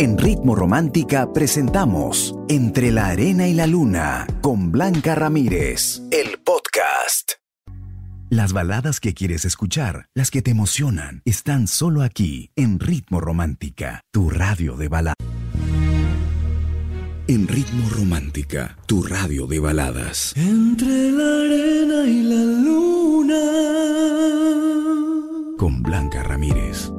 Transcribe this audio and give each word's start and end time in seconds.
En 0.00 0.16
Ritmo 0.16 0.54
Romántica 0.54 1.32
presentamos 1.32 2.36
Entre 2.48 2.92
la 2.92 3.06
Arena 3.08 3.48
y 3.48 3.52
la 3.52 3.66
Luna 3.66 4.28
con 4.42 4.70
Blanca 4.70 5.16
Ramírez, 5.16 6.02
el 6.12 6.38
podcast. 6.38 7.32
Las 8.30 8.52
baladas 8.52 9.00
que 9.00 9.12
quieres 9.12 9.44
escuchar, 9.44 10.06
las 10.14 10.30
que 10.30 10.40
te 10.40 10.52
emocionan, 10.52 11.20
están 11.24 11.66
solo 11.66 12.02
aquí 12.02 12.52
en 12.54 12.78
Ritmo 12.78 13.20
Romántica, 13.20 14.02
tu 14.12 14.30
radio 14.30 14.76
de 14.76 14.86
baladas. 14.86 15.16
En 17.26 17.48
Ritmo 17.48 17.90
Romántica, 17.90 18.78
tu 18.86 19.02
radio 19.02 19.48
de 19.48 19.58
baladas. 19.58 20.32
Entre 20.36 21.10
la 21.10 21.40
arena 21.40 22.04
y 22.06 22.22
la 22.22 22.44
luna. 22.62 23.40
Con 25.56 25.82
Blanca 25.82 26.22
Ramírez. 26.22 26.92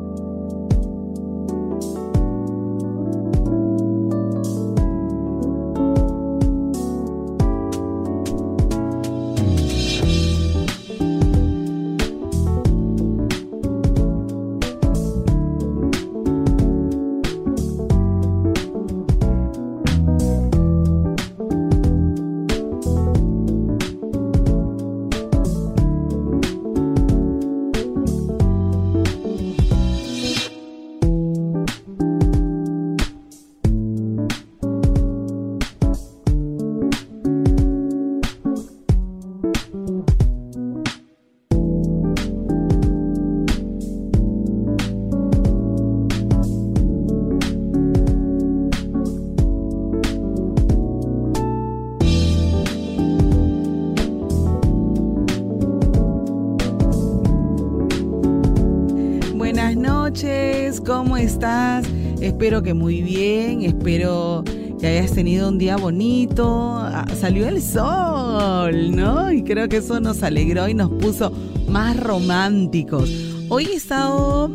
Noches, 60.09 60.81
¿cómo 60.81 61.17
estás? 61.17 61.85
Espero 62.19 62.63
que 62.63 62.73
muy 62.73 63.03
bien, 63.03 63.61
espero 63.61 64.43
que 64.79 64.88
hayas 64.88 65.11
tenido 65.11 65.47
un 65.47 65.59
día 65.59 65.77
bonito. 65.77 66.79
Ah, 66.79 67.05
Salió 67.16 67.47
el 67.47 67.61
sol, 67.61 68.95
¿no? 68.95 69.31
Y 69.31 69.43
creo 69.43 69.69
que 69.69 69.77
eso 69.77 69.99
nos 69.99 70.23
alegró 70.23 70.67
y 70.67 70.73
nos 70.73 70.89
puso 70.89 71.31
más 71.67 71.95
románticos. 71.95 73.07
Hoy 73.49 73.66
he 73.66 73.75
estado 73.75 74.49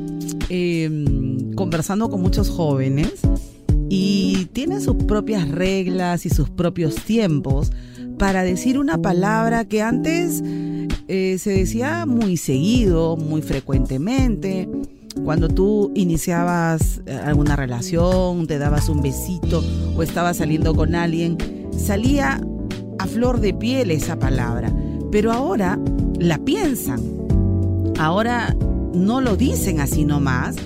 eh, 0.48 0.90
conversando 1.54 2.10
con 2.10 2.20
muchos 2.20 2.50
jóvenes 2.50 3.20
y 3.88 4.46
tienen 4.46 4.80
sus 4.80 5.04
propias 5.04 5.48
reglas 5.48 6.26
y 6.26 6.30
sus 6.30 6.50
propios 6.50 6.96
tiempos 6.96 7.70
para 8.18 8.42
decir 8.42 8.76
una 8.76 9.00
palabra 9.00 9.66
que 9.66 9.82
antes 9.82 10.42
eh, 11.06 11.36
se 11.38 11.50
decía 11.50 12.06
muy 12.06 12.38
seguido, 12.38 13.16
muy 13.16 13.40
frecuentemente. 13.40 14.68
Cuando 15.24 15.48
tú 15.48 15.90
iniciabas 15.94 17.00
eh, 17.06 17.14
alguna 17.14 17.56
relación, 17.56 18.46
te 18.46 18.58
dabas 18.58 18.90
un 18.90 19.00
besito 19.00 19.64
o 19.96 20.02
estabas 20.02 20.36
saliendo 20.36 20.74
con 20.74 20.94
alguien, 20.94 21.38
salía 21.74 22.42
a 22.98 23.06
flor 23.06 23.40
de 23.40 23.54
piel 23.54 23.90
esa 23.90 24.18
palabra. 24.18 24.70
Pero 25.10 25.32
ahora 25.32 25.78
la 26.18 26.36
piensan. 26.38 27.00
Ahora 27.98 28.54
no 28.92 29.22
lo 29.22 29.36
dicen 29.36 29.80
así 29.80 30.04
nomás 30.04 30.56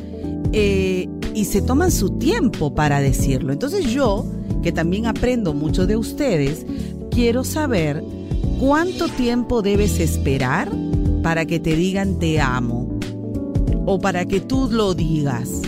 eh, 0.52 1.08
y 1.34 1.44
se 1.44 1.62
toman 1.62 1.92
su 1.92 2.18
tiempo 2.18 2.74
para 2.74 3.00
decirlo. 3.00 3.52
Entonces 3.52 3.86
yo, 3.92 4.26
que 4.64 4.72
también 4.72 5.06
aprendo 5.06 5.54
mucho 5.54 5.86
de 5.86 5.96
ustedes, 5.96 6.66
quiero 7.12 7.44
saber 7.44 8.02
cuánto 8.58 9.08
tiempo 9.08 9.62
debes 9.62 10.00
esperar 10.00 10.68
para 11.22 11.46
que 11.46 11.60
te 11.60 11.76
digan 11.76 12.18
te 12.18 12.40
amo 12.40 12.87
o 13.90 13.98
para 13.98 14.26
que 14.26 14.40
tú 14.40 14.68
lo 14.70 14.92
digas. 14.92 15.62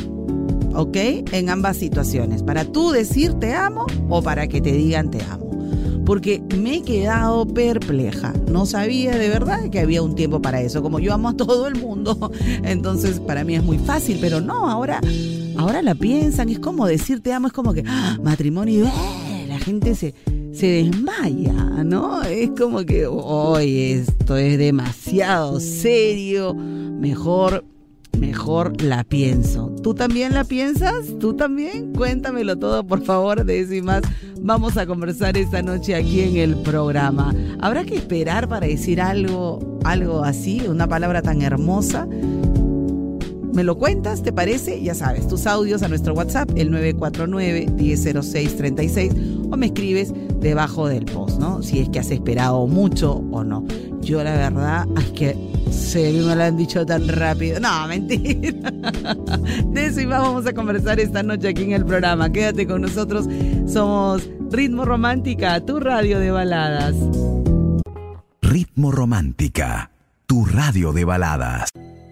¿Ok? 0.75 0.97
En 1.33 1.49
ambas 1.49 1.79
situaciones. 1.79 2.43
Para 2.43 2.67
tú 2.67 2.91
decir 2.91 3.33
te 3.35 3.55
amo 3.55 3.87
o 4.11 4.23
para 4.23 4.47
que 4.47 4.61
te 4.61 4.73
digan 4.73 5.11
te 5.11 5.23
amo. 5.25 5.49
Porque 6.05 6.43
me 6.59 6.77
he 6.77 6.83
quedado 6.83 7.47
perpleja. 7.47 8.35
No 8.51 8.67
sabía 8.67 9.17
de 9.17 9.31
verdad 9.31 9.71
que 9.71 9.81
había 9.81 10.03
un 10.03 10.15
tiempo 10.15 10.43
para 10.43 10.61
eso. 10.61 10.83
Como 10.83 10.99
yo 10.99 11.15
amo 11.15 11.31
a 11.31 11.37
todo 11.37 11.67
el 11.67 11.77
mundo, 11.77 12.31
entonces 12.63 13.21
para 13.21 13.43
mí 13.43 13.55
es 13.55 13.65
muy 13.65 13.79
fácil. 13.79 14.19
Pero 14.21 14.43
no, 14.43 14.69
ahora, 14.69 15.01
ahora 15.57 15.81
la 15.81 15.95
piensan. 15.95 16.51
Es 16.51 16.59
como 16.59 16.87
decir 16.87 17.23
te 17.23 17.33
amo. 17.33 17.47
Es 17.47 17.55
como 17.55 17.73
que 17.73 17.85
¡ah! 17.87 18.19
matrimonio. 18.23 18.85
¡eh! 18.85 19.47
La 19.49 19.59
gente 19.59 19.95
se, 19.95 20.15
se 20.53 20.67
desmaya, 20.67 21.55
¿no? 21.85 22.23
Es 22.23 22.51
como 22.51 22.85
que, 22.85 23.07
hoy 23.07 23.93
esto 23.93 24.37
es 24.37 24.59
demasiado 24.59 25.59
serio. 25.59 26.55
Mejor 26.55 27.65
mejor 28.21 28.81
la 28.83 29.03
pienso. 29.03 29.75
¿Tú 29.83 29.95
también 29.95 30.35
la 30.35 30.45
piensas? 30.45 31.07
¿Tú 31.19 31.35
también? 31.35 31.95
Cuéntamelo 31.95 32.59
todo, 32.59 32.87
por 32.87 33.03
favor, 33.03 33.45
de 33.45 33.61
eso 33.61 33.83
más. 33.83 34.03
Vamos 34.43 34.77
a 34.77 34.85
conversar 34.87 35.39
esta 35.39 35.63
noche 35.63 35.95
aquí 35.95 36.21
en 36.21 36.37
el 36.37 36.57
programa. 36.57 37.35
¿Habrá 37.61 37.85
que 37.85 37.95
esperar 37.97 38.47
para 38.49 38.67
decir 38.67 39.01
algo, 39.01 39.79
algo 39.85 40.23
así, 40.23 40.61
una 40.69 40.87
palabra 40.87 41.23
tan 41.23 41.41
hermosa? 41.41 42.07
¿Me 43.53 43.65
lo 43.65 43.79
cuentas? 43.79 44.23
¿Te 44.23 44.33
parece? 44.33 44.81
Ya 44.83 44.95
sabes, 44.95 45.27
tus 45.27 45.47
audios 45.47 45.83
a 45.83 45.89
nuestro 45.89 46.15
WhatsApp, 46.15 46.51
el 46.55 46.71
949-100636, 46.71 49.40
o 49.50 49.56
me 49.56 49.66
escribes 49.66 50.12
debajo 50.41 50.88
del 50.88 51.05
post, 51.05 51.38
¿no? 51.38 51.62
Si 51.62 51.81
es 51.81 51.88
que 51.88 51.99
has 51.99 52.11
esperado 52.11 52.66
mucho 52.66 53.25
o 53.31 53.44
no. 53.44 53.65
Yo 54.00 54.22
la 54.25 54.33
verdad 54.33 54.87
es 54.99 55.11
que 55.11 55.37
se 55.71 56.12
me 56.12 56.34
lo 56.34 56.43
han 56.43 56.56
dicho 56.56 56.84
tan 56.87 57.06
rápido. 57.09 57.60
No, 57.60 57.87
mentira. 57.87 58.71
De 59.66 59.87
eso 59.87 60.00
y 60.00 60.06
más 60.06 60.21
vamos 60.21 60.47
a 60.47 60.53
conversar 60.53 61.00
esta 61.00 61.22
noche 61.22 61.49
aquí 61.49 61.62
en 61.65 61.72
el 61.72 61.84
programa. 61.84 62.31
Quédate 62.31 62.66
con 62.66 62.83
nosotros. 62.83 63.27
Somos 63.66 64.28
Ritmo 64.50 64.84
Romántica, 64.84 65.60
tu 65.65 65.78
radio 65.78 66.19
de 66.19 66.31
baladas. 66.31 66.97
Ritmo 68.43 68.91
Romántica, 68.91 69.91
tu 70.27 70.44
radio 70.44 70.93
de 70.93 71.05
baladas. 71.05 71.71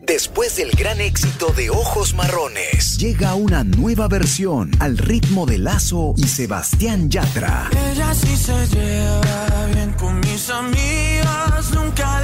Después 0.08 0.56
del 0.56 0.70
gran 0.70 1.02
éxito 1.02 1.52
de 1.52 1.68
Ojos 1.68 2.14
Marrones, 2.14 2.96
llega 2.96 3.34
una 3.34 3.62
nueva 3.62 4.08
versión 4.08 4.70
al 4.80 4.96
ritmo 4.96 5.44
de 5.44 5.58
Lazo 5.58 6.14
y 6.16 6.26
Sebastián 6.26 7.10
Yatra. 7.10 7.68
Ella 7.92 8.14
sí 8.14 8.34
se 8.34 8.66
lleva 8.68 9.66
bien 9.74 9.92
con 9.92 10.18
mis 10.20 10.48
amigas, 10.48 11.70
nunca. 11.74 12.22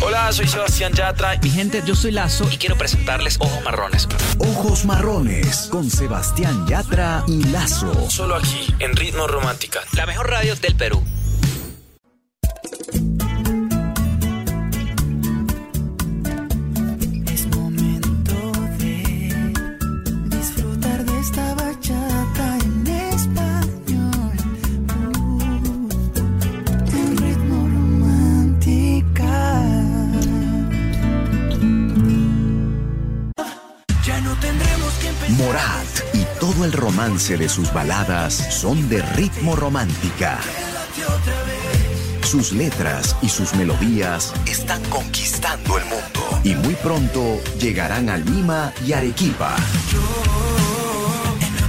Hola, 0.00 0.32
soy 0.32 0.48
Sebastián 0.48 0.94
Yatra. 0.94 1.38
Mi 1.42 1.50
gente, 1.50 1.82
yo 1.84 1.94
soy 1.94 2.12
Lazo 2.12 2.48
y 2.50 2.56
quiero 2.56 2.78
presentarles 2.78 3.36
Ojos 3.40 3.62
Marrones. 3.62 4.08
Ojos 4.38 4.86
Marrones 4.86 5.68
con 5.70 5.90
Sebastián 5.90 6.66
Yatra 6.66 7.24
y 7.26 7.42
Lazo. 7.44 8.08
Solo 8.08 8.36
aquí, 8.36 8.74
en 8.78 8.96
Ritmo 8.96 9.26
Romántica. 9.26 9.80
La 9.92 10.06
mejor 10.06 10.30
radio 10.30 10.56
del 10.56 10.76
Perú. 10.76 11.04
de 37.36 37.48
sus 37.50 37.72
baladas 37.74 38.32
son 38.32 38.88
de 38.88 39.02
ritmo 39.02 39.54
romántica. 39.54 40.38
Sus 42.22 42.52
letras 42.52 43.16
y 43.20 43.28
sus 43.28 43.54
melodías 43.54 44.32
están 44.46 44.82
conquistando 44.84 45.76
el 45.76 45.84
mundo 45.84 46.40
y 46.42 46.54
muy 46.54 46.74
pronto 46.76 47.38
llegarán 47.60 48.08
a 48.08 48.16
Lima 48.16 48.72
y 48.86 48.94
Arequipa. 48.94 49.54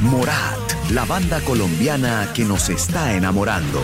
Morat, 0.01 0.91
la 0.91 1.03
banda 1.03 1.41
colombiana 1.41 2.31
que 2.33 2.45
nos 2.45 2.69
está 2.69 3.13
enamorando. 3.13 3.83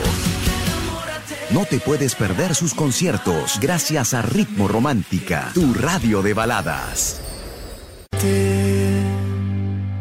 No 1.50 1.66
te 1.66 1.80
puedes 1.80 2.16
perder 2.16 2.56
sus 2.56 2.74
conciertos 2.74 3.60
gracias 3.60 4.13
a 4.13 4.21
Ritmo 4.21 4.69
Romántica, 4.69 5.51
tu 5.54 5.74
radio 5.74 6.21
de 6.21 6.33
baladas. 6.33 7.19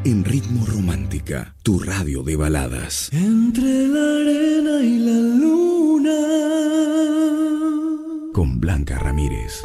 En 0.07 0.23
Ritmo 0.23 0.67
Romántica, 0.67 1.55
tu 1.63 1.79
radio 1.79 2.23
de 2.23 2.37
baladas. 2.37 3.09
Entre 3.11 3.89
la 3.89 4.17
arena 4.21 4.83
y 4.83 4.99
la 4.99 5.17
luna. 5.17 6.13
Con 8.35 8.61
Blanca 8.61 8.99
Ramírez. 8.99 9.63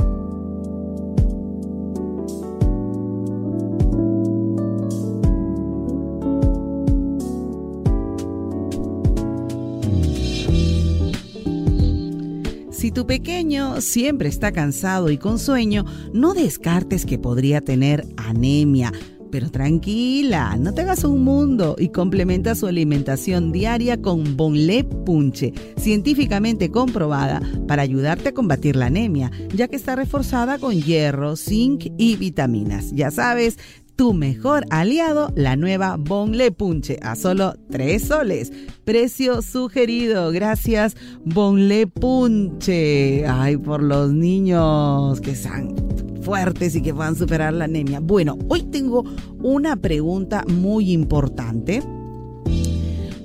Si 12.72 12.92
tu 12.92 13.06
pequeño 13.06 13.82
siempre 13.82 14.30
está 14.30 14.54
cansado 14.54 15.10
y 15.10 15.18
con 15.18 15.38
sueño, 15.38 15.84
no 16.14 16.34
descartes 16.34 17.06
que 17.06 17.20
podría 17.20 17.60
tener 17.60 18.08
anemia. 18.16 18.94
Pero 19.32 19.52
tranquila, 19.52 20.58
no 20.60 20.74
te 20.74 20.82
hagas 20.82 21.04
un 21.04 21.24
mundo 21.24 21.76
y 21.78 21.90
complementa 21.90 22.56
su 22.56 22.68
alimentación 22.68 23.52
diaria 23.52 24.02
con 24.02 24.36
Bonle 24.36 24.84
Punche, 24.84 25.54
científicamente 25.78 26.72
comprobada 26.72 27.42
para 27.68 27.84
ayudarte 27.84 28.30
a 28.30 28.34
combatir 28.34 28.76
la 28.76 28.88
anemia, 28.88 29.32
ya 29.54 29.68
que 29.68 29.76
está 29.76 29.96
reforzada 29.96 30.58
con 30.58 30.74
hierro, 30.82 31.36
zinc 31.36 31.86
y 31.98 32.16
vitaminas. 32.16 32.92
Ya 32.92 33.12
sabes, 33.12 33.58
tu 33.96 34.14
mejor 34.14 34.66
aliado, 34.70 35.32
la 35.36 35.58
nueva 35.58 35.98
Bonle 36.00 36.52
Punche, 36.52 36.98
a 37.02 37.16
solo 37.16 37.56
3 37.70 38.02
soles. 38.02 38.52
Precio 38.86 39.42
sugerido, 39.42 40.32
gracias 40.32 40.96
Bonle 41.26 41.86
Punche. 41.86 43.28
Ay, 43.28 43.58
por 43.58 43.84
los 43.84 44.12
niños 44.14 45.20
que 45.20 45.36
sean 45.36 45.76
fuertes 46.22 46.76
y 46.76 46.82
que 46.82 46.94
puedan 46.94 47.16
superar 47.16 47.54
la 47.54 47.66
anemia. 47.66 48.00
Bueno, 48.00 48.38
hoy 48.48 48.64
tengo 48.64 49.06
una 49.42 49.76
pregunta 49.76 50.44
muy 50.48 50.92
importante 50.92 51.82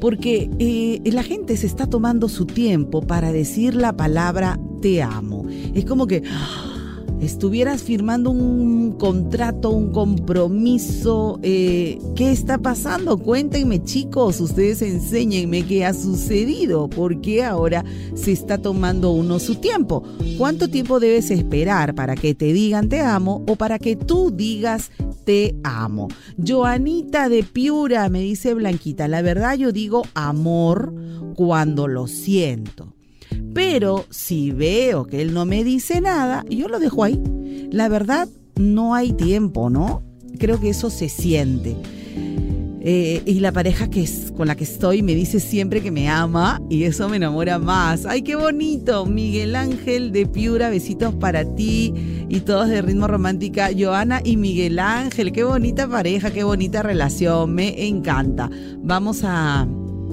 porque 0.01 0.51
eh, 0.59 1.01
la 1.11 1.23
gente 1.23 1.57
se 1.57 1.67
está 1.67 1.87
tomando 1.87 2.29
su 2.29 2.45
tiempo 2.45 3.01
para 3.01 3.33
decir 3.33 3.75
la 3.75 3.97
palabra 3.97 4.59
te 4.83 5.03
amo. 5.03 5.47
Es 5.75 5.87
como 5.87 6.07
que 6.07 6.23
estuvieras 7.21 7.83
firmando 7.83 8.31
un 8.31 8.93
contrato, 8.93 9.71
un 9.71 9.93
compromiso. 9.93 11.39
Eh, 11.43 11.99
¿Qué 12.17 12.31
está 12.31 12.59
pasando? 12.59 13.19
Cuéntenme 13.19 13.83
chicos, 13.83 14.41
ustedes 14.41 14.83
enséñenme 14.83 15.67
qué 15.67 15.85
ha 15.85 15.95
sucedido, 15.95 16.89
porque 16.89 17.45
ahora 17.45 17.85
se 18.15 18.33
está 18.33 18.59
tomando 18.59 19.13
uno 19.13 19.39
su 19.39 19.57
tiempo. 19.57 20.03
¿Cuánto 20.39 20.69
tiempo 20.69 21.01
debes 21.01 21.31
esperar 21.31 21.95
para 21.95 22.15
que 22.15 22.35
te 22.35 22.53
digan 22.53 22.89
te 22.89 23.01
amo 23.01 23.45
o 23.49 23.57
para 23.57 23.79
que 23.79 23.97
tú 23.97 24.31
digas 24.31 24.91
te 25.25 25.57
amo? 25.63 26.09
Joanita 26.37 27.29
de 27.29 27.43
Piura 27.43 28.09
me 28.09 28.21
dice 28.21 28.55
Blanquita, 28.55 29.09
la 29.09 29.23
verdad 29.23 29.57
yo 29.57 29.73
digo 29.73 30.03
amor 30.15 30.95
cuando 31.35 31.89
lo 31.89 32.07
siento. 32.07 32.95
Pero 33.55 34.05
si 34.11 34.51
veo 34.51 35.07
que 35.07 35.23
él 35.23 35.33
no 35.35 35.47
me 35.47 35.65
dice 35.65 36.01
nada, 36.01 36.45
yo 36.49 36.69
lo 36.69 36.79
dejo 36.79 37.05
ahí. 37.05 37.21
La 37.71 37.89
verdad, 37.89 38.29
no 38.57 38.95
hay 38.95 39.13
tiempo, 39.13 39.71
¿no? 39.71 40.03
Creo 40.39 40.61
que 40.61 40.71
eso 40.71 40.91
se 40.91 41.09
siente. 41.09 41.77
Eh, 42.87 43.23
y 43.25 43.41
la 43.41 43.51
pareja 43.51 43.89
que 43.89 44.03
es, 44.03 44.31
con 44.37 44.47
la 44.47 44.57
que 44.57 44.65
estoy 44.65 45.03
me 45.03 45.15
dice 45.15 45.41
siempre 45.41 45.81
que 45.81 45.91
me 45.91 46.11
ama 46.11 46.61
y 46.69 46.85
eso 46.85 47.09
me 47.09 47.17
enamora 47.17 47.59
más. 47.59 48.05
¡Ay, 48.05 48.21
qué 48.21 48.37
bonito! 48.37 49.07
Miguel 49.07 49.57
Ángel 49.57 50.13
de 50.13 50.27
Piura, 50.27 50.69
besitos 50.69 51.15
para 51.15 51.47
ti 51.55 51.95
y 52.29 52.41
todos 52.41 52.69
de 52.69 52.83
ritmo 52.83 53.07
romántica. 53.07 53.71
Joana 53.77 54.21
y 54.23 54.37
Miguel 54.37 54.79
Ángel, 54.79 55.33
qué 55.33 55.45
bonita 55.45 55.89
pareja, 55.89 56.31
qué 56.31 56.45
bonita 56.45 56.83
relación, 56.83 57.55
me 57.55 57.87
encanta. 57.87 58.51
Vamos 58.83 59.25
a, 59.25 59.67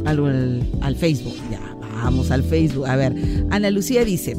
al, 0.05 0.65
al 0.79 0.95
Facebook, 0.95 1.35
ya 1.51 1.70
Vamos 2.03 2.31
al 2.31 2.43
Facebook. 2.43 2.87
A 2.87 2.95
ver, 2.95 3.15
Ana 3.49 3.69
Lucía 3.69 4.03
dice, 4.03 4.35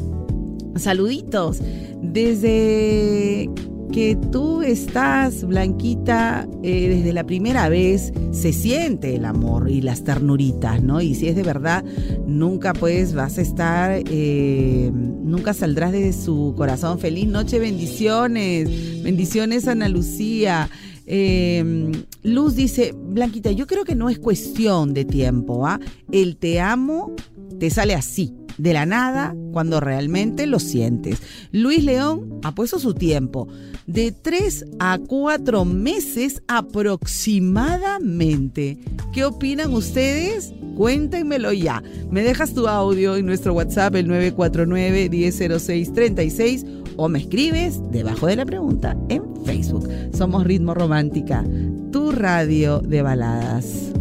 saluditos. 0.75 1.59
Desde 2.01 3.49
que 3.93 4.17
tú 4.31 4.63
estás, 4.63 5.45
Blanquita, 5.45 6.47
eh, 6.63 6.89
desde 6.89 7.13
la 7.13 7.23
primera 7.25 7.69
vez 7.69 8.11
se 8.31 8.51
siente 8.51 9.15
el 9.15 9.23
amor 9.23 9.69
y 9.69 9.81
las 9.81 10.03
ternuritas, 10.03 10.81
¿no? 10.81 10.99
Y 10.99 11.13
si 11.13 11.27
es 11.27 11.35
de 11.35 11.43
verdad, 11.43 11.85
nunca 12.25 12.73
pues 12.73 13.13
vas 13.13 13.37
a 13.37 13.41
estar, 13.41 14.01
eh, 14.09 14.91
nunca 14.93 15.53
saldrás 15.53 15.91
de 15.91 16.11
su 16.11 16.55
corazón. 16.57 16.97
Feliz 16.97 17.27
noche, 17.27 17.59
bendiciones. 17.59 19.03
Bendiciones, 19.03 19.67
Ana 19.67 19.87
Lucía. 19.87 20.69
Eh, 21.05 21.91
Luz 22.23 22.55
dice, 22.55 22.95
Blanquita, 22.97 23.51
yo 23.51 23.67
creo 23.67 23.83
que 23.83 23.95
no 23.95 24.09
es 24.09 24.17
cuestión 24.17 24.93
de 24.93 25.05
tiempo, 25.05 25.67
¿ah? 25.67 25.79
El 26.11 26.37
te 26.37 26.61
amo 26.61 27.13
te 27.59 27.69
sale 27.69 27.93
así, 27.93 28.33
de 28.57 28.73
la 28.73 28.85
nada, 28.85 29.33
cuando 29.51 29.79
realmente 29.79 30.45
lo 30.47 30.59
sientes. 30.59 31.21
Luis 31.51 31.83
León 31.83 32.39
ha 32.43 32.53
puesto 32.53 32.77
su 32.79 32.93
tiempo, 32.93 33.47
de 33.87 34.11
tres 34.11 34.65
a 34.79 34.99
cuatro 34.99 35.65
meses 35.65 36.43
aproximadamente. 36.47 38.77
¿Qué 39.11 39.25
opinan 39.25 39.73
ustedes? 39.73 40.53
Cuéntenmelo 40.75 41.51
ya. 41.53 41.81
Me 42.09 42.23
dejas 42.23 42.53
tu 42.53 42.67
audio 42.67 43.15
en 43.15 43.25
nuestro 43.25 43.53
WhatsApp 43.53 43.95
el 43.95 44.07
949-100636 44.07 46.83
o 46.95 47.09
me 47.09 47.19
escribes 47.19 47.79
debajo 47.91 48.27
de 48.27 48.35
la 48.35 48.45
pregunta 48.45 48.95
en 49.09 49.23
Facebook. 49.45 49.89
Somos 50.13 50.43
Ritmo 50.43 50.73
Romántica, 50.73 51.43
tu 51.91 52.11
radio 52.11 52.79
de 52.79 53.01
baladas. 53.01 53.92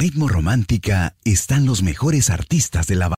Ritmo 0.00 0.28
Romántica 0.28 1.14
están 1.26 1.66
los 1.66 1.82
mejores 1.82 2.30
artistas 2.30 2.86
de 2.86 2.96
la 2.96 3.12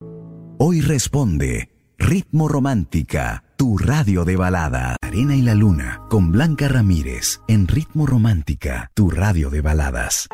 Hoy 0.59 0.81
responde 0.81 1.69
Ritmo 1.97 2.49
Romántica, 2.49 3.45
tu 3.55 3.77
radio 3.77 4.25
de 4.25 4.35
balada. 4.35 4.97
Arena 5.01 5.33
y 5.37 5.41
la 5.41 5.55
Luna, 5.55 6.01
con 6.09 6.33
Blanca 6.33 6.67
Ramírez, 6.67 7.39
en 7.47 7.69
Ritmo 7.69 8.05
Romántica, 8.05 8.91
tu 8.95 9.09
radio 9.09 9.49
de 9.49 9.61
baladas. 9.61 10.27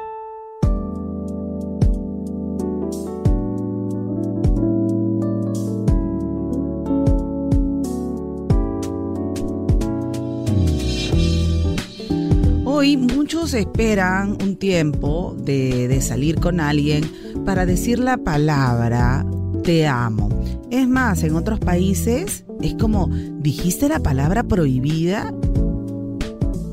Muchos 12.98 13.54
esperan 13.54 14.38
un 14.42 14.56
tiempo 14.56 15.36
de, 15.38 16.00
salir 16.02 16.40
con 16.40 16.60
alguien 16.60 17.04
para 17.46 17.66
decir 17.66 18.00
la 18.00 18.18
palabra 18.18 19.26
te 19.64 19.86
amo. 19.86 20.30
Es 20.72 20.88
más, 20.88 21.24
en 21.24 21.36
otros 21.36 21.60
países 21.60 22.46
es 22.62 22.74
como, 22.76 23.08
dijiste 23.40 23.90
la 23.90 24.00
palabra 24.00 24.44
prohibida. 24.44 25.34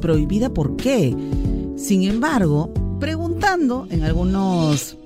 ¿Prohibida 0.01 0.49
por 0.51 0.77
qué? 0.77 1.15
Sin 1.77 2.03
embargo, 2.05 2.73
preguntando 3.01 3.87
en 3.91 4.03
algunos, 4.05 4.97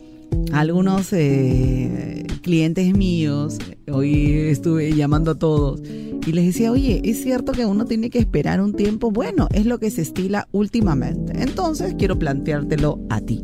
algunos 0.53 1.13
eh, 1.13 2.27
clientes 2.43 2.97
míos, 2.97 3.59
hoy 3.91 4.33
estuve 4.49 4.95
llamando 4.95 5.33
a 5.33 5.35
todos, 5.35 5.81
y 6.27 6.33
les 6.33 6.47
decía, 6.47 6.71
oye, 6.71 7.01
¿es 7.05 7.23
cierto 7.23 7.53
que 7.53 7.67
uno 7.67 7.85
tiene 7.85 8.11
que 8.11 8.19
esperar 8.19 8.61
un 8.61 8.75
tiempo? 8.75 9.11
Bueno, 9.11 9.49
es 9.53 9.67
lo 9.67 9.79
que 9.79 9.91
se 9.91 10.03
estila 10.03 10.49
últimamente. 10.53 11.33
Entonces 11.43 11.95
quiero 11.99 12.19
planteártelo 12.19 13.01
a 13.09 13.21
ti. 13.21 13.41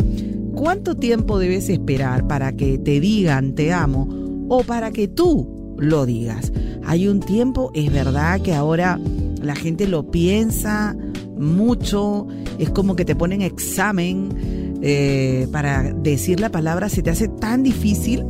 ¿Cuánto 0.54 0.96
tiempo 0.96 1.38
debes 1.38 1.68
esperar 1.68 2.26
para 2.26 2.52
que 2.52 2.78
te 2.78 3.00
digan 3.00 3.54
te 3.54 3.72
amo 3.72 4.08
o 4.48 4.62
para 4.62 4.90
que 4.90 5.08
tú 5.08 5.74
lo 5.78 6.06
digas? 6.06 6.52
Hay 6.84 7.08
un 7.08 7.20
tiempo, 7.20 7.70
es 7.74 7.92
verdad 7.92 8.40
que 8.40 8.54
ahora 8.54 8.98
la 9.42 9.54
gente 9.54 9.86
lo 9.86 10.10
piensa 10.10 10.96
mucho, 11.36 12.26
es 12.58 12.70
como 12.70 12.96
que 12.96 13.04
te 13.04 13.14
ponen 13.14 13.42
examen 13.42 14.76
eh, 14.82 15.48
para 15.52 15.92
decir 15.92 16.40
la 16.40 16.50
palabra, 16.50 16.88
se 16.88 17.02
te 17.02 17.10
hace 17.10 17.28
tan 17.28 17.62
difícil 17.62 18.24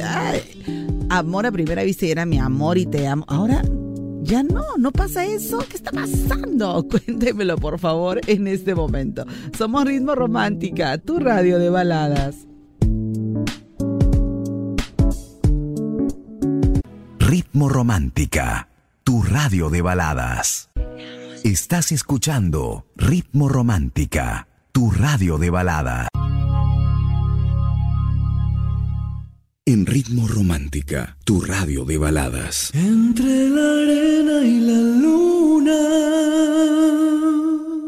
amor 1.09 1.47
a 1.47 1.51
primera 1.51 1.85
vista 1.85 2.05
y 2.05 2.11
era 2.11 2.27
mi 2.27 2.39
amor 2.39 2.77
y 2.77 2.85
te 2.85 3.07
amo. 3.07 3.25
Ahora 3.29 3.63
ya 4.21 4.43
no, 4.43 4.63
no 4.77 4.93
pasa 4.93 5.25
eso. 5.25 5.65
¿Qué 5.67 5.79
está 5.79 5.91
pasando? 5.91 6.87
Cuéntemelo, 6.91 7.57
por 7.57 7.79
favor, 7.79 8.21
en 8.27 8.47
este 8.47 8.75
momento. 8.75 9.25
Somos 9.57 9.87
Ritmo 9.87 10.15
Romántica, 10.15 10.99
tu 10.99 11.19
radio 11.19 11.59
de 11.59 11.71
baladas. 11.71 12.47
Ritmo 17.19 17.71
Romántica 17.71 18.70
tu 19.11 19.23
radio 19.25 19.71
de 19.71 19.83
baladas. 19.83 20.71
Estás 21.43 21.91
escuchando 21.91 22.87
Ritmo 22.95 23.49
Romántica, 23.49 24.47
tu 24.71 24.93
radio 24.93 25.37
de 25.37 25.51
baladas. 25.51 26.07
En 29.65 29.85
Ritmo 29.85 30.29
Romántica, 30.29 31.17
tu 31.25 31.41
radio 31.41 31.85
de 31.85 31.99
baladas. 31.99 32.71
Entre 32.73 33.49
la 33.49 33.83
arena 33.83 34.47
y 34.47 34.61
la 34.61 34.79
luna. 35.03 35.81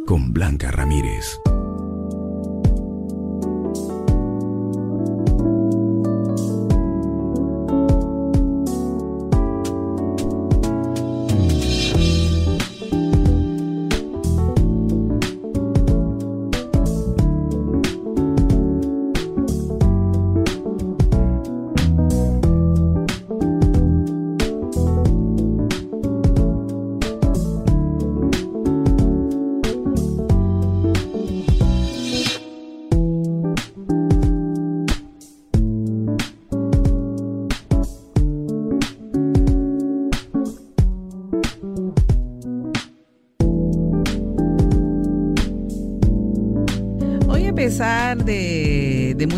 Con 0.05 0.33
Blanca 0.33 0.73
Ramírez. 0.73 1.39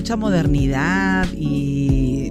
Mucha 0.05 0.17
modernidad 0.17 1.27
y 1.35 2.31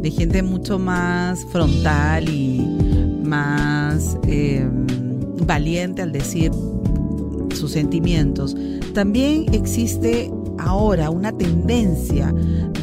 de 0.00 0.10
gente 0.10 0.42
mucho 0.42 0.80
más 0.80 1.44
frontal 1.52 2.28
y 2.28 2.60
más 3.22 4.18
em, 4.26 4.84
valiente 5.46 6.02
al 6.02 6.10
decir 6.10 6.50
sus 7.54 7.70
sentimientos, 7.70 8.56
también 8.94 9.46
existe 9.54 10.28
ahora 10.58 11.10
una 11.10 11.30
tendencia 11.30 12.34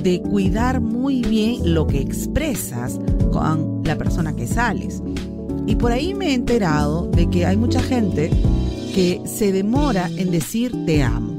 de 0.02 0.22
cuidar 0.22 0.80
muy 0.80 1.22
bien 1.22 1.74
lo 1.74 1.88
que 1.88 2.00
expresas 2.00 3.00
con 3.34 3.82
la 3.84 3.98
persona 3.98 4.34
que 4.34 4.48
sales. 4.48 5.04
Y 5.68 5.76
por 5.76 5.92
ahí 5.92 6.14
me 6.14 6.28
he 6.28 6.34
enterado 6.34 7.08
de 7.08 7.30
que 7.30 7.46
hay 7.46 7.58
mucha 7.58 7.82
gente 7.82 8.30
que 8.96 9.22
se 9.26 9.52
demora 9.52 10.10
en 10.16 10.32
decir 10.32 10.72
te 10.86 11.04
amo 11.04 11.31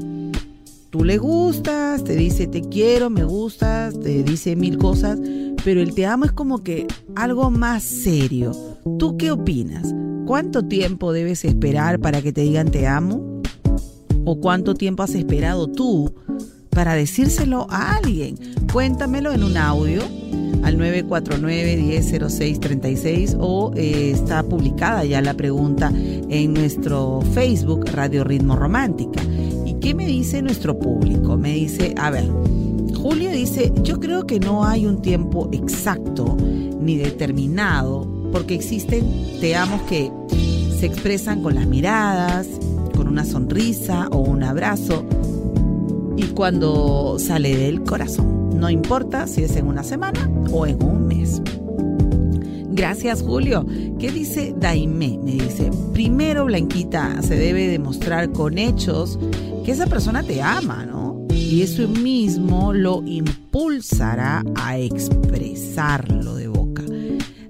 tú 0.93 1.03
le 1.03 1.17
gustas, 1.17 2.03
te 2.03 2.15
dice 2.15 2.45
te 2.45 2.61
quiero, 2.61 3.09
me 3.09 3.23
gustas, 3.23 3.99
te 3.99 4.21
dice 4.21 4.55
mil 4.55 4.77
cosas, 4.77 5.19
pero 5.65 5.81
el 5.81 5.95
te 5.95 6.05
amo 6.05 6.25
es 6.25 6.31
como 6.31 6.61
que 6.61 6.85
algo 7.15 7.49
más 7.49 7.81
serio. 7.81 8.51
¿Tú 8.99 9.17
qué 9.17 9.31
opinas? 9.31 9.91
¿Cuánto 10.27 10.67
tiempo 10.67 11.11
debes 11.11 11.45
esperar 11.45 11.99
para 11.99 12.21
que 12.21 12.31
te 12.31 12.41
digan 12.41 12.69
te 12.69 12.85
amo? 12.85 13.41
¿O 14.23 14.39
cuánto 14.39 14.75
tiempo 14.75 15.01
has 15.01 15.15
esperado 15.15 15.65
tú 15.65 16.13
para 16.69 16.93
decírselo 16.93 17.65
a 17.71 17.95
alguien? 17.95 18.35
Cuéntamelo 18.71 19.31
en 19.31 19.43
un 19.43 19.57
audio 19.57 20.03
al 20.61 20.77
949-100636 20.77 23.35
o 23.39 23.73
eh, 23.75 24.11
está 24.11 24.43
publicada 24.43 25.03
ya 25.05 25.23
la 25.23 25.33
pregunta 25.33 25.91
en 25.91 26.53
nuestro 26.53 27.21
Facebook 27.33 27.85
Radio 27.91 28.23
Ritmo 28.23 28.55
Romántica. 28.55 29.23
¿Qué 29.83 29.93
me 29.93 30.05
dice 30.07 30.41
nuestro 30.41 30.79
público? 30.79 31.35
Me 31.35 31.51
dice, 31.51 31.93
a 31.97 32.09
ver, 32.09 32.29
Julio 32.95 33.29
dice, 33.31 33.69
yo 33.83 33.99
creo 33.99 34.25
que 34.25 34.39
no 34.39 34.63
hay 34.63 34.85
un 34.85 35.01
tiempo 35.01 35.49
exacto 35.51 36.37
ni 36.79 36.95
determinado, 36.95 38.07
porque 38.31 38.55
existen 38.55 39.03
te 39.41 39.57
amos 39.57 39.81
que 39.81 40.09
se 40.79 40.85
expresan 40.85 41.43
con 41.43 41.55
las 41.55 41.67
miradas, 41.67 42.47
con 42.95 43.09
una 43.09 43.25
sonrisa 43.25 44.07
o 44.09 44.19
un 44.19 44.43
abrazo, 44.43 45.03
y 46.15 46.27
cuando 46.27 47.17
sale 47.19 47.53
del 47.57 47.83
corazón, 47.83 48.57
no 48.57 48.69
importa 48.69 49.27
si 49.27 49.43
es 49.43 49.53
en 49.57 49.67
una 49.67 49.83
semana 49.83 50.31
o 50.53 50.65
en 50.65 50.81
un 50.81 51.07
mes. 51.07 51.41
Gracias, 52.69 53.21
Julio. 53.21 53.65
¿Qué 53.99 54.11
dice 54.11 54.55
Daime? 54.57 55.19
Me 55.21 55.33
dice, 55.33 55.69
primero, 55.91 56.45
Blanquita, 56.45 57.21
se 57.21 57.35
debe 57.35 57.67
demostrar 57.67 58.31
con 58.31 58.57
hechos 58.57 59.19
que 59.63 59.71
esa 59.71 59.87
persona 59.87 60.23
te 60.23 60.41
ama, 60.41 60.85
¿no? 60.85 61.25
Y 61.29 61.61
eso 61.61 61.87
mismo 61.87 62.73
lo 62.73 63.03
impulsará 63.05 64.43
a 64.55 64.77
expresarlo 64.77 66.35
de 66.35 66.47
boca. 66.47 66.83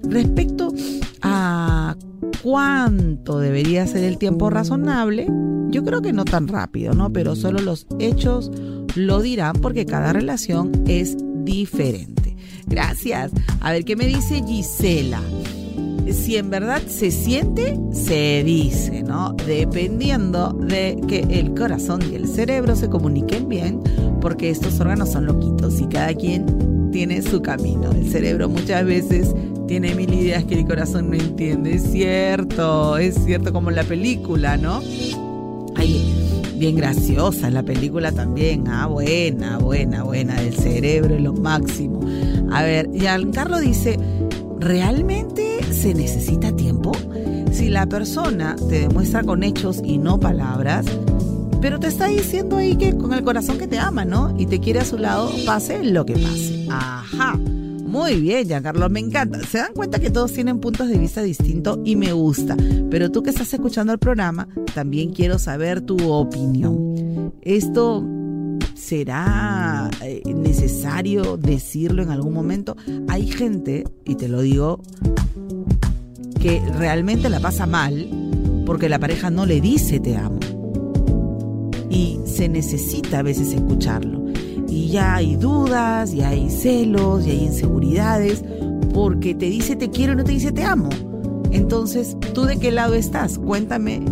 Respecto 0.02 0.72
a 1.22 1.96
cuánto 2.42 3.38
debería 3.38 3.86
ser 3.86 4.04
el 4.04 4.18
tiempo 4.18 4.50
razonable, 4.50 5.26
yo 5.70 5.82
creo 5.84 6.02
que 6.02 6.12
no 6.12 6.24
tan 6.24 6.46
rápido, 6.46 6.94
¿no? 6.94 7.12
Pero 7.12 7.34
solo 7.34 7.60
los 7.60 7.86
hechos 7.98 8.50
lo 8.94 9.20
dirán 9.22 9.56
porque 9.60 9.86
cada 9.86 10.12
relación 10.12 10.70
es 10.86 11.16
diferente. 11.44 12.36
Gracias. 12.66 13.32
A 13.60 13.72
ver 13.72 13.84
qué 13.84 13.96
me 13.96 14.06
dice 14.06 14.42
Gisela 14.46 15.20
si 16.12 16.36
en 16.36 16.50
verdad 16.50 16.82
se 16.86 17.10
siente, 17.10 17.78
se 17.92 18.42
dice, 18.44 19.02
¿no? 19.02 19.34
Dependiendo 19.46 20.52
de 20.52 21.00
que 21.08 21.20
el 21.20 21.54
corazón 21.54 22.00
y 22.10 22.14
el 22.14 22.28
cerebro 22.28 22.76
se 22.76 22.88
comuniquen 22.88 23.48
bien, 23.48 23.80
porque 24.20 24.50
estos 24.50 24.78
órganos 24.80 25.10
son 25.10 25.26
loquitos 25.26 25.80
y 25.80 25.86
cada 25.86 26.12
quien 26.14 26.90
tiene 26.92 27.22
su 27.22 27.42
camino. 27.42 27.90
El 27.92 28.10
cerebro 28.10 28.48
muchas 28.48 28.84
veces 28.84 29.34
tiene 29.66 29.94
mil 29.94 30.12
ideas 30.12 30.44
que 30.44 30.54
el 30.54 30.66
corazón 30.66 31.10
no 31.10 31.16
entiende. 31.16 31.74
Es 31.74 31.90
cierto, 31.90 32.98
es 32.98 33.16
cierto 33.24 33.52
como 33.52 33.70
la 33.70 33.84
película, 33.84 34.56
¿no? 34.56 34.80
Ay, 35.74 36.14
bien 36.56 36.76
graciosa 36.76 37.50
la 37.50 37.62
película 37.62 38.12
también. 38.12 38.68
Ah, 38.68 38.86
buena, 38.86 39.58
buena, 39.58 40.04
buena. 40.04 40.40
Del 40.40 40.54
cerebro 40.54 41.14
es 41.14 41.22
lo 41.22 41.32
máximo. 41.32 42.00
A 42.52 42.62
ver, 42.62 42.90
Giancarlo 42.92 43.60
dice, 43.60 43.98
¿realmente 44.60 45.58
se 45.84 45.92
necesita 45.92 46.50
tiempo? 46.56 46.92
Si 47.52 47.68
la 47.68 47.84
persona 47.84 48.56
te 48.70 48.80
demuestra 48.80 49.22
con 49.22 49.42
hechos 49.42 49.82
y 49.84 49.98
no 49.98 50.18
palabras, 50.18 50.86
pero 51.60 51.78
te 51.78 51.88
está 51.88 52.06
diciendo 52.06 52.56
ahí 52.56 52.74
que 52.76 52.96
con 52.96 53.12
el 53.12 53.22
corazón 53.22 53.58
que 53.58 53.66
te 53.66 53.78
ama, 53.78 54.06
¿no? 54.06 54.34
Y 54.38 54.46
te 54.46 54.60
quiere 54.60 54.80
a 54.80 54.86
su 54.86 54.96
lado, 54.96 55.30
pase 55.44 55.84
lo 55.84 56.06
que 56.06 56.14
pase. 56.14 56.66
Ajá. 56.70 57.36
Muy 57.36 58.18
bien, 58.18 58.46
Giancarlo, 58.46 58.88
me 58.88 59.00
encanta. 59.00 59.40
Se 59.44 59.58
dan 59.58 59.74
cuenta 59.74 59.98
que 59.98 60.08
todos 60.08 60.32
tienen 60.32 60.58
puntos 60.58 60.88
de 60.88 60.96
vista 60.96 61.20
distintos 61.20 61.78
y 61.84 61.96
me 61.96 62.14
gusta. 62.14 62.56
Pero 62.90 63.12
tú 63.12 63.22
que 63.22 63.28
estás 63.28 63.52
escuchando 63.52 63.92
el 63.92 63.98
programa, 63.98 64.48
también 64.74 65.12
quiero 65.12 65.38
saber 65.38 65.82
tu 65.82 66.10
opinión. 66.10 67.34
Esto 67.42 68.02
¿Será 68.84 69.90
eh, 70.02 70.20
necesario 70.26 71.38
decirlo 71.38 72.02
en 72.02 72.10
algún 72.10 72.34
momento? 72.34 72.76
Hay 73.08 73.26
gente, 73.26 73.84
y 74.04 74.16
te 74.16 74.28
lo 74.28 74.42
digo, 74.42 74.82
que 76.38 76.60
realmente 76.76 77.30
la 77.30 77.40
pasa 77.40 77.64
mal 77.64 78.06
porque 78.66 78.90
la 78.90 78.98
pareja 78.98 79.30
no 79.30 79.46
le 79.46 79.62
dice 79.62 80.00
te 80.00 80.18
amo. 80.18 80.38
Y 81.88 82.20
se 82.26 82.50
necesita 82.50 83.20
a 83.20 83.22
veces 83.22 83.54
escucharlo. 83.54 84.22
Y 84.68 84.88
ya 84.88 85.14
hay 85.14 85.36
dudas, 85.36 86.12
y 86.12 86.20
hay 86.20 86.50
celos, 86.50 87.26
y 87.26 87.30
hay 87.30 87.44
inseguridades, 87.44 88.44
porque 88.92 89.34
te 89.34 89.46
dice 89.46 89.76
te 89.76 89.88
quiero 89.88 90.12
y 90.12 90.16
no 90.16 90.24
te 90.24 90.32
dice 90.32 90.52
te 90.52 90.62
amo. 90.62 90.90
Entonces, 91.52 92.18
¿tú 92.34 92.44
de 92.44 92.58
qué 92.58 92.70
lado 92.70 92.92
estás? 92.92 93.38
Cuéntame 93.38 94.02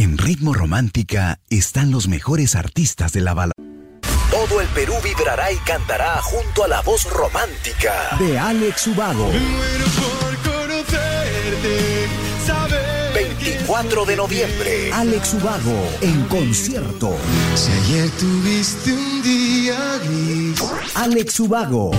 En 0.00 0.16
Ritmo 0.16 0.54
Romántica 0.54 1.40
están 1.50 1.90
los 1.90 2.08
mejores 2.08 2.54
artistas 2.54 3.12
de 3.12 3.20
la 3.20 3.34
balada. 3.34 3.52
Todo 4.30 4.62
el 4.62 4.68
Perú 4.68 4.94
vibrará 5.04 5.52
y 5.52 5.56
cantará 5.56 6.22
junto 6.22 6.64
a 6.64 6.68
la 6.68 6.80
voz 6.80 7.04
romántica 7.04 8.16
de 8.18 8.38
Alex 8.38 8.86
Ubago. 8.86 9.26
Muero 9.26 9.84
por 10.00 10.52
conocerte, 10.52 12.08
saber 12.46 13.12
24 13.12 14.06
de 14.06 14.16
noviembre, 14.16 14.90
Alex 14.90 15.34
Ubago 15.34 15.90
en 16.00 16.22
concierto. 16.28 17.14
Si 17.54 17.70
ayer 17.70 18.08
tuviste 18.12 18.94
un 18.94 19.22
día 19.22 19.98
gris, 20.02 20.64
Alex 20.94 21.40
Ubago, 21.40 21.90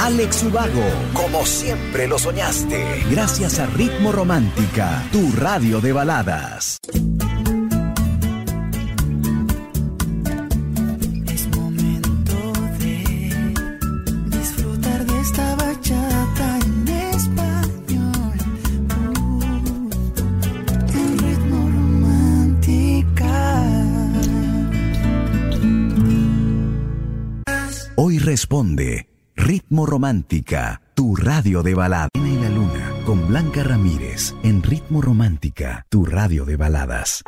Alex 0.00 0.44
Ubago, 0.44 0.82
como 1.12 1.44
siempre 1.44 2.08
lo 2.08 2.18
soñaste. 2.18 3.04
Gracias 3.10 3.58
a 3.58 3.66
Ritmo 3.66 4.12
Romántica, 4.12 5.04
tu 5.12 5.30
radio 5.36 5.82
de 5.82 5.92
baladas. 5.92 6.78
Es 11.26 11.48
momento 11.54 12.32
de 12.78 13.54
disfrutar 14.24 15.04
de 15.04 15.20
esta 15.20 15.54
bachata 15.56 16.58
en 16.64 16.88
español. 17.14 18.38
En 20.94 21.18
ritmo 21.18 21.70
romántica. 21.76 23.34
Hoy 27.96 28.18
responde 28.18 29.09
Ritmo 29.42 29.86
Romántica, 29.86 30.82
tu 30.94 31.16
radio 31.16 31.62
de 31.62 31.74
baladas. 31.74 32.10
y 32.14 32.38
la 32.38 32.50
luna 32.50 32.92
con 33.06 33.26
Blanca 33.26 33.64
Ramírez 33.64 34.34
en 34.42 34.62
Ritmo 34.62 35.00
Romántica, 35.00 35.86
tu 35.88 36.04
radio 36.04 36.44
de 36.44 36.56
baladas. 36.56 37.22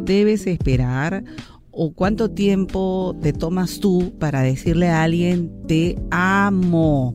Debes 0.00 0.46
esperar 0.46 1.24
o 1.70 1.92
cuánto 1.92 2.30
tiempo 2.30 3.14
te 3.20 3.32
tomas 3.32 3.80
tú 3.80 4.14
para 4.18 4.40
decirle 4.42 4.88
a 4.88 5.02
alguien 5.02 5.50
te 5.66 5.96
amo? 6.10 7.14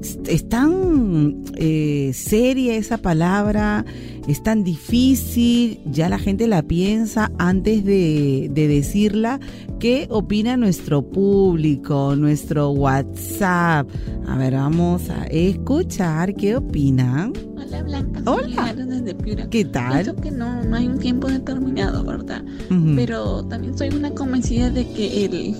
Es- 0.00 0.18
Es 0.26 0.48
tan 0.48 1.42
eh, 1.56 2.10
seria 2.14 2.74
esa 2.76 2.98
palabra, 2.98 3.84
es 4.28 4.42
tan 4.42 4.64
difícil, 4.64 5.80
ya 5.84 6.08
la 6.08 6.18
gente 6.18 6.46
la 6.46 6.62
piensa 6.62 7.32
antes 7.38 7.84
de, 7.84 8.48
de 8.52 8.68
decirla. 8.68 9.40
¿Qué 9.78 10.06
opina 10.10 10.56
nuestro 10.56 11.02
público, 11.02 12.14
nuestro 12.14 12.70
WhatsApp? 12.70 13.88
A 14.28 14.36
ver, 14.36 14.54
vamos 14.54 15.10
a 15.10 15.24
escuchar 15.26 16.34
qué 16.34 16.56
opinan. 16.56 17.32
Hola 17.56 17.82
Blanca, 17.82 18.22
Hola. 18.26 18.74
desde 18.74 19.14
Piura. 19.14 19.48
¿Qué 19.48 19.64
tal? 19.64 20.04
Pienso 20.04 20.16
que 20.20 20.30
no, 20.30 20.62
no 20.62 20.76
hay 20.76 20.86
un 20.86 20.98
tiempo 20.98 21.28
determinado, 21.28 22.04
¿verdad? 22.04 22.44
Pero 22.96 23.44
también 23.46 23.76
soy 23.76 23.88
una 23.88 24.10
convencida 24.12 24.70
de 24.70 24.88
que 24.88 25.24
el, 25.24 25.56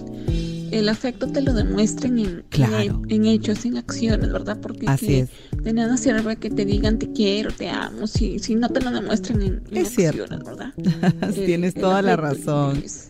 el 0.72 0.88
afecto 0.88 1.26
te 1.28 1.40
lo 1.42 1.52
demuestren 1.52 2.18
en, 2.18 2.44
Claro. 2.48 3.02
en, 3.08 3.10
en 3.10 3.26
hechos, 3.26 3.64
en 3.64 3.76
acciones, 3.76 4.32
¿verdad? 4.32 4.58
Porque 4.60 4.86
Así 4.88 5.06
que 5.06 5.18
es. 5.20 5.30
de 5.62 5.72
nada 5.72 5.96
sirve 5.96 6.36
que 6.36 6.50
te 6.50 6.64
digan 6.64 6.98
te 6.98 7.12
quiero, 7.12 7.50
te 7.52 7.68
amo, 7.68 8.06
si, 8.06 8.38
si 8.38 8.54
no 8.54 8.68
te 8.68 8.80
lo 8.80 8.90
demuestran 8.90 9.42
en, 9.42 9.62
en 9.70 9.76
Es 9.76 9.90
cierto. 9.90 10.22
acciones, 10.24 10.44
¿verdad? 10.46 10.72
Tienes 11.34 11.76
El- 11.76 11.80
toda 11.82 12.02
la 12.02 12.16
razón. 12.16 12.78
es- 12.84 13.08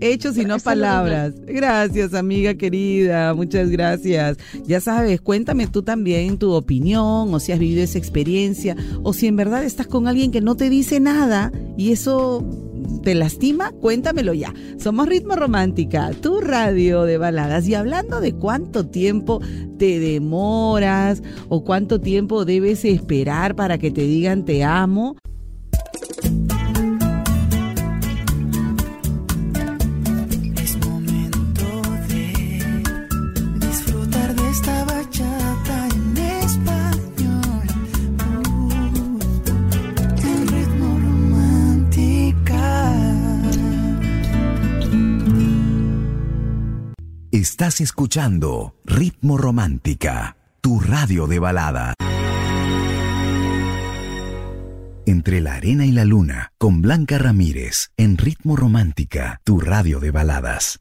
Hechos 0.00 0.36
y 0.36 0.44
no 0.44 0.58
palabras. 0.58 1.34
Gracias, 1.46 2.14
amiga 2.14 2.54
querida. 2.54 3.32
Muchas 3.32 3.70
gracias. 3.70 4.36
Ya 4.66 4.80
sabes, 4.80 5.20
cuéntame 5.20 5.66
tú 5.68 5.82
también 5.82 6.36
tu 6.36 6.50
opinión, 6.52 7.32
o 7.32 7.40
si 7.40 7.52
has 7.52 7.58
vivido 7.60 7.82
esa 7.82 7.96
experiencia, 7.98 8.76
o 9.02 9.12
si 9.12 9.28
en 9.28 9.36
verdad 9.36 9.64
estás 9.64 9.86
con 9.86 10.08
alguien 10.08 10.30
que 10.32 10.40
no 10.40 10.56
te 10.56 10.68
dice 10.68 10.98
nada 11.00 11.52
y 11.78 11.92
eso 11.92 12.44
te 13.04 13.14
lastima, 13.14 13.70
cuéntamelo 13.70 14.32
ya. 14.32 14.52
Somos 14.78 15.06
Ritmo 15.06 15.36
Romántica, 15.36 16.10
tu 16.20 16.40
radio 16.40 17.04
de 17.04 17.18
baladas. 17.18 17.68
Y 17.68 17.74
hablando 17.74 18.20
de 18.20 18.32
cuánto 18.32 18.86
tiempo 18.86 19.40
te 19.78 20.00
demoras 20.00 21.22
o 21.48 21.62
cuánto 21.62 22.00
tiempo 22.00 22.44
debes 22.44 22.84
esperar 22.84 23.54
para 23.54 23.78
que 23.78 23.90
te 23.90 24.02
digan 24.02 24.44
te 24.44 24.64
amo. 24.64 25.16
Estás 47.34 47.80
escuchando 47.80 48.76
Ritmo 48.84 49.36
Romántica, 49.36 50.36
tu 50.60 50.78
radio 50.78 51.26
de 51.26 51.40
balada. 51.40 51.94
Entre 55.04 55.40
la 55.40 55.54
arena 55.54 55.84
y 55.84 55.90
la 55.90 56.04
luna, 56.04 56.52
con 56.58 56.80
Blanca 56.80 57.18
Ramírez, 57.18 57.90
en 57.96 58.18
Ritmo 58.18 58.54
Romántica, 58.54 59.40
tu 59.42 59.58
radio 59.58 59.98
de 59.98 60.12
baladas. 60.12 60.78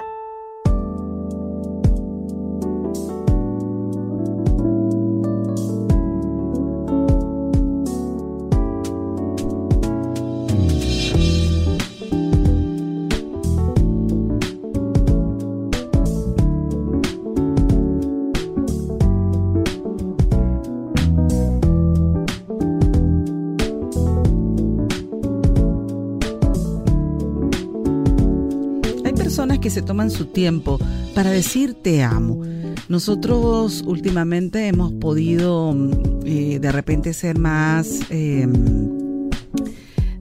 Que 29.64 29.70
se 29.72 29.82
toman 29.82 30.12
su 30.12 30.26
tiempo 30.26 30.78
para 31.16 31.32
decir 31.32 31.74
te 31.74 32.04
amo. 32.04 32.42
Nosotros 32.90 33.82
últimamente 33.88 34.68
hemos 34.68 34.92
podido 34.94 35.74
mm, 35.74 35.92
eh, 36.26 36.60
de 36.60 36.72
repente 36.72 37.14
ser 37.14 37.40
más, 37.40 38.02
eh, 38.10 38.46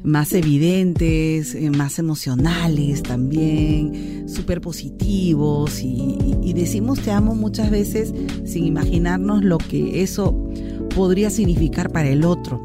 más 0.05 0.33
evidentes, 0.33 1.55
eh, 1.55 1.71
más 1.71 1.99
emocionales 1.99 3.03
también, 3.03 4.25
súper 4.29 4.61
positivos 4.61 5.81
y, 5.83 6.19
y- 6.43 6.53
decimos 6.53 7.01
te 7.01 7.11
amo 7.11 7.35
muchas 7.35 7.71
veces 7.71 8.13
sin 8.45 8.65
imaginarnos 8.65 9.43
lo 9.43 9.59
que 9.59 10.03
eso 10.03 10.49
podría 10.95 11.31
significar 11.31 11.91
para 11.91 12.09
el 12.11 12.25
otro. 12.25 12.61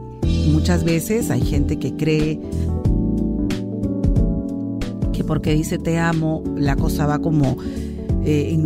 Muchas 0.52 0.84
veces 0.84 1.30
hay 1.32 1.42
gente 1.42 1.78
que 1.80 1.96
cree 1.96 2.40
porque 5.28 5.54
dice 5.54 5.78
te 5.78 6.00
amo, 6.00 6.44
la 6.56 6.76
cosa 6.76 7.06
va 7.06 7.20
como 7.20 7.58
eh, 8.26 8.58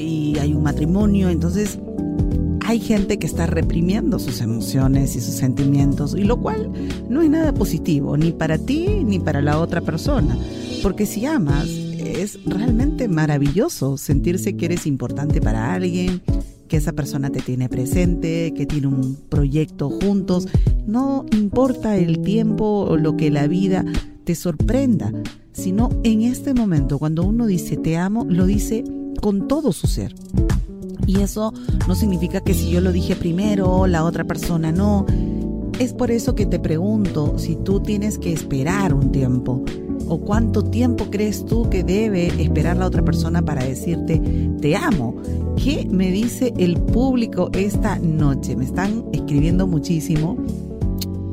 y 0.00 0.38
hay 0.38 0.54
un 0.54 0.62
matrimonio. 0.62 1.28
Entonces, 1.28 1.78
hay 2.64 2.80
gente 2.80 3.18
que 3.18 3.26
está 3.26 3.46
reprimiendo 3.46 4.18
sus 4.18 4.40
emociones 4.40 5.14
y 5.16 5.20
sus 5.20 5.34
sentimientos, 5.34 6.14
y 6.16 6.24
lo 6.24 6.40
cual 6.40 6.70
no 7.08 7.22
es 7.22 7.30
nada 7.30 7.52
positivo, 7.52 8.16
ni 8.16 8.32
para 8.32 8.58
ti 8.58 9.04
ni 9.04 9.18
para 9.18 9.40
la 9.40 9.58
otra 9.58 9.80
persona. 9.80 10.36
Porque 10.82 11.06
si 11.06 11.26
amas, 11.26 11.66
es 11.66 12.38
realmente 12.44 13.08
maravilloso 13.08 13.96
sentirse 13.96 14.56
que 14.56 14.66
eres 14.66 14.86
importante 14.86 15.40
para 15.40 15.74
alguien, 15.74 16.22
que 16.68 16.76
esa 16.76 16.92
persona 16.92 17.30
te 17.30 17.40
tiene 17.40 17.68
presente, 17.68 18.52
que 18.54 18.66
tiene 18.66 18.88
un 18.88 19.16
proyecto 19.28 19.90
juntos. 19.90 20.48
No 20.86 21.24
importa 21.32 21.96
el 21.96 22.20
tiempo 22.20 22.86
o 22.88 22.96
lo 22.96 23.16
que 23.16 23.30
la 23.30 23.46
vida 23.46 23.84
te 24.24 24.34
sorprenda, 24.34 25.12
sino 25.52 25.90
en 26.02 26.22
este 26.22 26.52
momento, 26.52 26.98
cuando 26.98 27.24
uno 27.24 27.46
dice 27.46 27.76
te 27.76 27.96
amo, 27.96 28.26
lo 28.28 28.46
dice 28.46 28.84
con 29.20 29.48
todo 29.48 29.72
su 29.72 29.86
ser. 29.86 30.14
Y 31.06 31.20
eso 31.20 31.52
no 31.86 31.94
significa 31.94 32.40
que 32.40 32.54
si 32.54 32.70
yo 32.70 32.80
lo 32.80 32.92
dije 32.92 33.14
primero, 33.14 33.86
la 33.86 34.04
otra 34.04 34.24
persona 34.24 34.72
no. 34.72 35.06
Es 35.78 35.92
por 35.92 36.10
eso 36.10 36.34
que 36.34 36.46
te 36.46 36.58
pregunto 36.58 37.38
si 37.38 37.54
tú 37.54 37.80
tienes 37.80 38.18
que 38.18 38.32
esperar 38.32 38.94
un 38.94 39.12
tiempo 39.12 39.62
o 40.08 40.18
cuánto 40.18 40.62
tiempo 40.62 41.06
crees 41.10 41.44
tú 41.44 41.68
que 41.68 41.82
debe 41.82 42.28
esperar 42.42 42.76
la 42.76 42.86
otra 42.86 43.02
persona 43.02 43.42
para 43.42 43.64
decirte 43.64 44.20
te 44.60 44.76
amo. 44.76 45.14
¿Qué 45.62 45.86
me 45.90 46.10
dice 46.10 46.52
el 46.58 46.76
público 46.76 47.50
esta 47.52 47.98
noche? 47.98 48.56
Me 48.56 48.64
están 48.64 49.04
escribiendo 49.12 49.66
muchísimo 49.66 50.36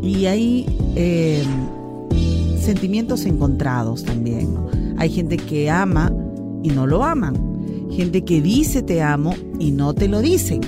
y 0.01 0.25
hay 0.25 0.65
eh, 0.95 1.43
sentimientos 2.59 3.25
encontrados 3.25 4.03
también. 4.03 4.55
Hay 4.97 5.09
gente 5.09 5.37
que 5.37 5.69
ama 5.69 6.11
y 6.63 6.69
no 6.69 6.87
lo 6.87 7.03
aman. 7.03 7.89
Gente 7.91 8.23
que 8.23 8.41
dice 8.41 8.81
te 8.81 9.01
amo 9.01 9.33
y 9.59 9.71
no 9.71 9.93
te 9.93 10.07
lo 10.07 10.21
dicen. 10.21 10.61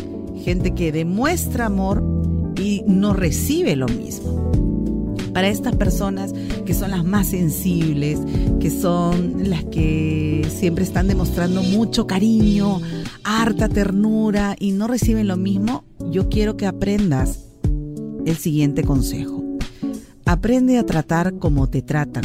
Gente 0.43 0.71
que 0.71 0.91
demuestra 0.91 1.67
amor 1.67 2.03
y 2.61 2.83
no 2.87 3.13
recibe 3.13 3.75
lo 3.75 3.87
mismo. 3.87 4.51
Para 5.35 5.49
estas 5.49 5.75
personas 5.75 6.33
que 6.65 6.73
son 6.73 6.91
las 6.91 7.03
más 7.03 7.27
sensibles, 7.27 8.21
que 8.61 8.69
son 8.69 9.49
las 9.49 9.65
que 9.65 10.47
siempre 10.49 10.85
están 10.85 11.09
demostrando 11.09 11.61
mucho 11.61 12.07
cariño, 12.07 12.79
harta 13.25 13.67
ternura 13.67 14.55
y 14.57 14.71
no 14.71 14.87
reciben 14.87 15.27
lo 15.27 15.35
mismo, 15.35 15.83
yo 16.09 16.29
quiero 16.29 16.55
que 16.55 16.67
aprendas 16.67 17.39
el 18.25 18.37
siguiente 18.37 18.85
consejo. 18.85 19.43
Aprende 20.25 20.77
a 20.77 20.85
tratar 20.85 21.37
como 21.37 21.67
te 21.67 21.81
tratan 21.81 22.23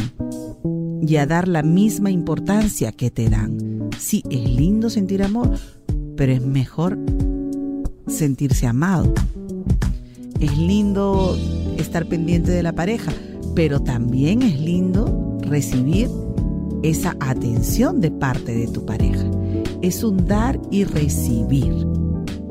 y 1.05 1.17
a 1.17 1.25
dar 1.25 1.49
la 1.49 1.63
misma 1.63 2.11
importancia 2.11 2.93
que 2.93 3.11
te 3.11 3.29
dan. 3.29 3.89
Sí, 3.99 4.23
es 4.29 4.49
lindo 4.49 4.89
sentir 4.89 5.21
amor, 5.21 5.59
pero 6.15 6.31
es 6.31 6.41
mejor 6.41 6.97
sentirse 8.07 8.67
amado. 8.67 9.13
Es 10.39 10.57
lindo 10.57 11.37
estar 11.81 12.05
pendiente 12.05 12.51
de 12.51 12.63
la 12.63 12.73
pareja, 12.73 13.11
pero 13.55 13.79
también 13.81 14.41
es 14.41 14.59
lindo 14.59 15.37
recibir 15.41 16.09
esa 16.83 17.15
atención 17.19 18.01
de 18.01 18.11
parte 18.11 18.55
de 18.55 18.67
tu 18.67 18.85
pareja. 18.85 19.25
Es 19.81 20.03
un 20.03 20.25
dar 20.25 20.59
y 20.71 20.83
recibir. 20.83 21.73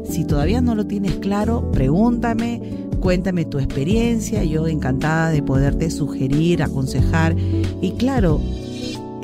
Si 0.04 0.24
todavía 0.24 0.60
no 0.60 0.74
lo 0.74 0.86
tienes 0.86 1.16
claro, 1.16 1.70
pregúntame, 1.70 2.60
cuéntame 3.00 3.44
tu 3.44 3.58
experiencia, 3.58 4.44
yo 4.44 4.66
encantada 4.66 5.30
de 5.30 5.42
poderte 5.42 5.90
sugerir, 5.90 6.62
aconsejar. 6.62 7.36
Y 7.80 7.92
claro, 7.92 8.40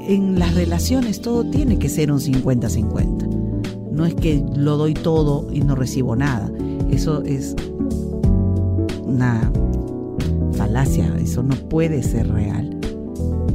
en 0.08 0.38
las 0.38 0.54
relaciones 0.54 1.20
todo 1.20 1.44
tiene 1.44 1.78
que 1.78 1.88
ser 1.88 2.12
un 2.12 2.20
50-50. 2.20 3.26
No 3.90 4.06
es 4.06 4.14
que 4.14 4.44
lo 4.54 4.76
doy 4.76 4.94
todo 4.94 5.48
y 5.52 5.60
no 5.60 5.74
recibo 5.74 6.16
nada. 6.16 6.50
Eso 6.90 7.22
es 7.22 7.56
una 9.04 9.50
eso 11.18 11.42
no 11.42 11.56
puede 11.68 12.02
ser 12.02 12.28
real. 12.32 12.78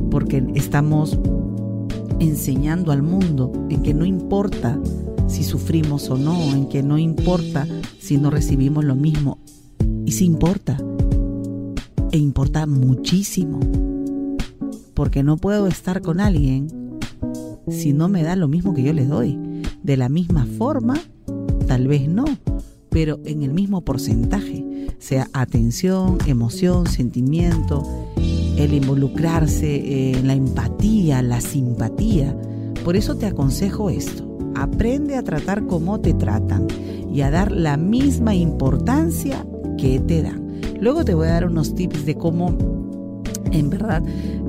Porque 0.10 0.43
estamos 0.56 1.17
enseñando 2.19 2.91
al 2.91 3.02
mundo 3.02 3.52
en 3.69 3.82
que 3.82 3.93
no 3.93 4.06
importa 4.06 4.80
si 5.28 5.43
sufrimos 5.43 6.10
o 6.10 6.17
no, 6.17 6.54
en 6.54 6.67
que 6.67 6.84
no 6.84 6.97
importa 6.97 7.67
si 8.00 8.17
no 8.17 8.30
recibimos 8.30 8.84
lo 8.84 8.95
mismo. 8.95 9.39
Y 10.06 10.12
sí 10.13 10.26
importa. 10.26 10.78
E 12.12 12.17
importa 12.17 12.65
muchísimo. 12.65 13.60
Porque 14.93 15.24
no 15.24 15.38
puedo 15.38 15.67
estar 15.67 16.02
con 16.02 16.19
alguien 16.19 16.67
si 17.69 17.93
no 17.93 18.10
me 18.10 18.24
da 18.24 18.36
lo 18.36 18.47
mismo 18.47 18.74
que 18.74 18.84
yo 18.84 18.93
le 18.93 19.06
doy. 19.06 19.38
De 19.84 19.97
la 19.97 20.10
misma 20.10 20.45
forma, 20.45 21.00
tal 21.67 21.88
vez 21.88 22.08
no, 22.08 22.26
pero 22.89 23.19
en 23.26 23.41
el 23.41 23.54
mismo 23.54 23.82
porcentaje 23.82 24.70
sea 25.01 25.27
atención, 25.33 26.19
emoción, 26.27 26.85
sentimiento, 26.85 27.83
el 28.55 28.73
involucrarse 28.73 30.11
en 30.11 30.27
la 30.27 30.35
empatía, 30.35 31.23
la 31.23 31.41
simpatía. 31.41 32.37
Por 32.85 32.95
eso 32.95 33.17
te 33.17 33.25
aconsejo 33.25 33.89
esto. 33.89 34.27
Aprende 34.55 35.15
a 35.15 35.23
tratar 35.23 35.65
como 35.65 35.99
te 35.99 36.13
tratan 36.13 36.67
y 37.11 37.21
a 37.21 37.31
dar 37.31 37.51
la 37.51 37.77
misma 37.77 38.35
importancia 38.35 39.45
que 39.77 39.99
te 39.99 40.21
dan. 40.21 40.61
Luego 40.79 41.03
te 41.03 41.15
voy 41.15 41.27
a 41.27 41.31
dar 41.31 41.47
unos 41.47 41.73
tips 41.73 42.05
de 42.05 42.15
cómo 42.15 42.55
en 43.51 43.69
verdad 43.71 44.03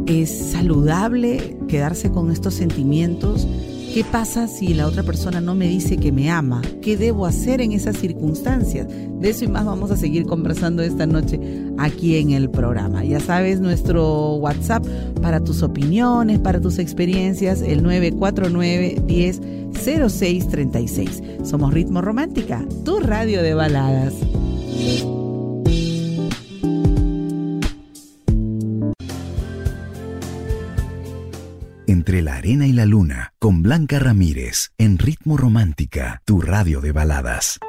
es 0.06 0.30
saludable 0.30 1.56
quedarse 1.66 2.10
con 2.10 2.30
estos 2.30 2.54
sentimientos 2.54 3.48
¿Qué 3.92 4.05
pasa 4.05 4.48
si 4.48 4.72
la 4.72 4.87
otra 4.87 5.02
persona 5.02 5.42
no 5.42 5.55
me 5.55 5.68
dice 5.68 5.98
que 5.98 6.12
me 6.12 6.31
ama? 6.31 6.62
¿Qué 6.81 6.96
debo 6.96 7.26
hacer 7.26 7.61
en 7.61 7.72
esas 7.72 7.98
circunstancias? 7.98 8.87
De 8.88 9.28
eso 9.28 9.44
y 9.44 9.48
más 9.48 9.66
vamos 9.66 9.90
a 9.90 9.98
seguir 9.98 10.24
conversando 10.24 10.83
esta 10.83 11.07
noche 11.07 11.38
aquí 11.76 12.16
en 12.16 12.31
el 12.31 12.48
programa. 12.48 13.05
Ya 13.05 13.20
sabes, 13.20 13.61
nuestro 13.61 14.37
WhatsApp 14.37 14.83
para 15.20 15.44
tus 15.44 15.62
opiniones, 15.62 16.38
para 16.38 16.59
tus 16.59 16.78
experiencias, 16.78 17.61
el 17.61 17.83
949 17.83 19.02
10 19.07 19.40
0636. 19.74 21.22
Somos 21.44 21.74
Ritmo 21.74 22.00
Romántica, 22.00 22.64
tu 22.87 22.98
radio 22.98 23.42
de 23.42 23.52
baladas. 23.52 24.14
Arena 32.42 32.66
y 32.66 32.72
la 32.72 32.87
luna, 32.87 33.35
con 33.38 33.62
Blanca 33.62 34.00
Ramírez, 34.00 34.72
en 34.76 34.98
Ritmo 34.98 35.37
Romántica, 35.37 36.22
tu 36.24 36.40
radio 36.40 36.81
de 36.81 36.90
baladas. 36.90 37.61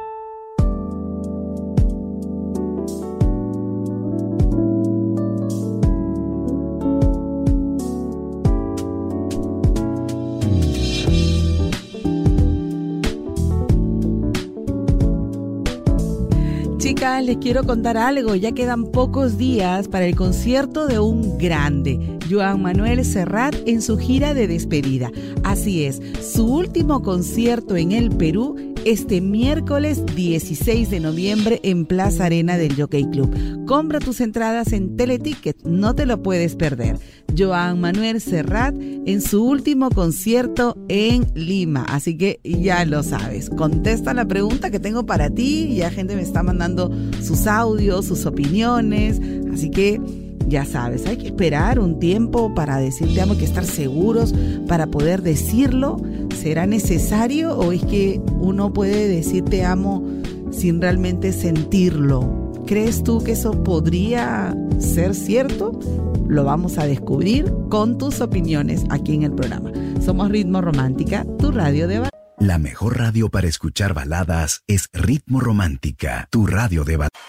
les 17.22 17.38
quiero 17.38 17.64
contar 17.64 17.98
algo. 17.98 18.36
Ya 18.36 18.54
quedan 18.54 18.86
pocos 18.86 19.38
días 19.38 19.88
para 19.88 20.06
el 20.06 20.16
concierto 20.16 20.88
de 20.88 21.00
un 21.00 21.38
grande, 21.38 22.13
Joan 22.30 22.62
Manuel 22.62 23.04
Serrat, 23.06 23.56
en 23.66 23.82
su 23.82 23.98
gira 23.98 24.34
de 24.34 24.48
despedida. 24.48 25.12
Así 25.44 25.86
es, 25.86 26.02
su 26.22 26.46
último 26.46 27.02
concierto 27.02 27.76
en 27.76 27.92
el 27.92 28.10
Perú 28.10 28.56
este 28.86 29.22
miércoles 29.22 30.04
16 30.16 30.90
de 30.90 31.00
noviembre 31.00 31.60
en 31.64 31.86
Plaza 31.86 32.26
Arena 32.26 32.58
del 32.58 32.76
Jockey 32.76 33.06
Club. 33.10 33.66
Compra 33.66 34.00
tus 34.00 34.20
entradas 34.20 34.74
en 34.74 34.98
Teleticket, 34.98 35.64
no 35.64 35.96
te 35.96 36.06
lo 36.06 36.22
puedes 36.22 36.56
perder. 36.56 36.98
Joan 37.38 37.80
Manuel 37.80 38.22
Serrat 38.22 38.76
en 38.80 39.22
su 39.22 39.44
último 39.46 39.90
concierto 39.90 40.78
en 40.90 41.26
Lima. 41.34 41.86
Así 41.88 42.18
que 42.18 42.40
ya 42.44 42.86
lo 42.86 43.04
sabes. 43.04 43.50
Contesta 43.50 44.14
la 44.14 44.26
pregunta 44.26 44.70
que 44.70 44.80
tengo 44.80 45.06
para 45.06 45.30
ti. 45.30 45.76
Ya 45.76 45.90
gente 45.90 46.16
me 46.16 46.22
está 46.22 46.44
mandando 46.44 46.92
sus 47.22 47.48
audios, 47.48 48.06
sus 48.06 48.26
opiniones. 48.26 49.20
Así 49.52 49.72
que 49.72 50.00
ya 50.48 50.66
sabes, 50.66 51.06
hay 51.06 51.18
que 51.18 51.28
esperar 51.28 51.80
un 51.80 52.00
tiempo 52.00 52.54
para 52.54 52.78
decirte 52.78 53.22
amo, 53.22 53.34
hay 53.34 53.40
que 53.40 53.46
estar 53.46 53.66
seguros 53.66 54.34
para 54.68 54.88
poder 54.88 55.22
decirlo. 55.22 55.98
¿Será 56.36 56.66
necesario 56.66 57.58
o 57.58 57.72
es 57.72 57.84
que 57.86 58.22
uno 58.40 58.74
puede 58.74 59.08
decir 59.08 59.46
te 59.46 59.64
amo 59.64 60.06
sin 60.52 60.82
realmente 60.82 61.32
sentirlo? 61.34 62.52
¿Crees 62.66 63.04
tú 63.04 63.24
que 63.24 63.34
eso 63.34 63.64
podría 63.64 64.56
ser 64.80 65.16
cierto? 65.16 65.80
Lo 66.28 66.44
vamos 66.44 66.78
a 66.78 66.86
descubrir 66.86 67.54
con 67.70 67.98
tus 67.98 68.22
opiniones 68.22 68.84
aquí 68.90 69.14
en 69.14 69.24
el 69.24 69.34
programa. 69.34 69.72
Somos 70.04 70.30
Ritmo 70.30 70.62
Romántica, 70.62 71.26
tu 71.40 71.52
radio 71.52 71.88
de 71.88 72.10
La 72.40 72.58
mejor 72.58 72.98
radio 72.98 73.30
para 73.30 73.48
escuchar 73.48 73.94
baladas 73.94 74.64
es 74.68 74.90
Ritmo 74.92 75.40
Romántica, 75.40 76.28
tu 76.30 76.46
radio 76.46 76.84
de 76.84 76.98
baladas. 76.98 77.23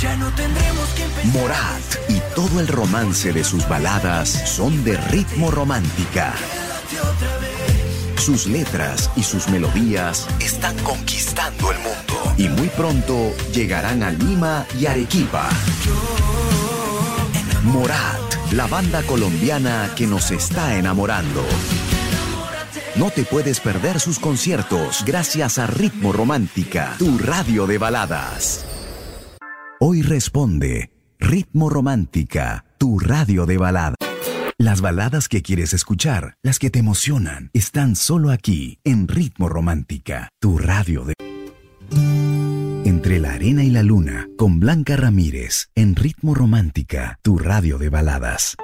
Ya 0.00 0.16
no 0.16 0.30
tendremos 0.30 0.88
que 0.96 1.02
empezar. 1.02 1.26
Morat 1.26 1.82
y 2.08 2.20
todo 2.34 2.58
el 2.60 2.68
romance 2.68 3.34
de 3.34 3.44
sus 3.44 3.68
baladas 3.68 4.30
son 4.30 4.82
de 4.82 4.96
Ritmo 4.96 5.50
Romántica. 5.50 6.32
Sus 8.16 8.46
letras 8.46 9.10
y 9.14 9.22
sus 9.22 9.48
melodías 9.48 10.26
están 10.40 10.74
conquistando 10.78 11.70
el 11.70 11.78
mundo 11.80 12.34
y 12.38 12.48
muy 12.48 12.68
pronto 12.68 13.34
llegarán 13.52 14.02
a 14.02 14.10
Lima 14.10 14.64
y 14.78 14.86
Arequipa. 14.86 15.50
Morat, 17.64 18.52
la 18.52 18.66
banda 18.68 19.02
colombiana 19.02 19.90
que 19.96 20.06
nos 20.06 20.30
está 20.30 20.76
enamorando. 20.76 21.44
No 22.96 23.10
te 23.10 23.24
puedes 23.24 23.60
perder 23.60 24.00
sus 24.00 24.18
conciertos 24.18 25.04
gracias 25.04 25.58
a 25.58 25.66
Ritmo 25.66 26.12
Romántica, 26.14 26.94
tu 26.98 27.18
radio 27.18 27.66
de 27.66 27.76
baladas. 27.76 28.69
Hoy 29.82 30.02
responde 30.02 30.90
Ritmo 31.18 31.70
Romántica, 31.70 32.66
tu 32.76 32.98
radio 32.98 33.46
de 33.46 33.56
baladas. 33.56 33.96
Las 34.58 34.82
baladas 34.82 35.26
que 35.26 35.40
quieres 35.40 35.72
escuchar, 35.72 36.34
las 36.42 36.58
que 36.58 36.68
te 36.68 36.80
emocionan, 36.80 37.48
están 37.54 37.96
solo 37.96 38.30
aquí 38.30 38.78
en 38.84 39.08
Ritmo 39.08 39.48
Romántica, 39.48 40.28
tu 40.38 40.58
radio 40.58 41.06
de... 41.06 41.14
Entre 42.84 43.20
la 43.20 43.32
arena 43.32 43.64
y 43.64 43.70
la 43.70 43.82
luna, 43.82 44.28
con 44.36 44.60
Blanca 44.60 44.96
Ramírez, 44.96 45.70
en 45.74 45.96
Ritmo 45.96 46.34
Romántica, 46.34 47.18
tu 47.22 47.38
radio 47.38 47.78
de 47.78 47.88
baladas. 47.88 48.58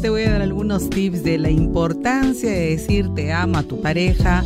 Te 0.00 0.08
voy 0.08 0.22
a 0.22 0.30
dar 0.30 0.42
algunos 0.42 0.88
tips 0.88 1.22
de 1.22 1.36
la 1.36 1.50
importancia 1.50 2.50
de 2.50 2.70
decir 2.70 3.12
te 3.14 3.30
amo 3.32 3.58
a 3.58 3.62
tu 3.62 3.82
pareja, 3.82 4.42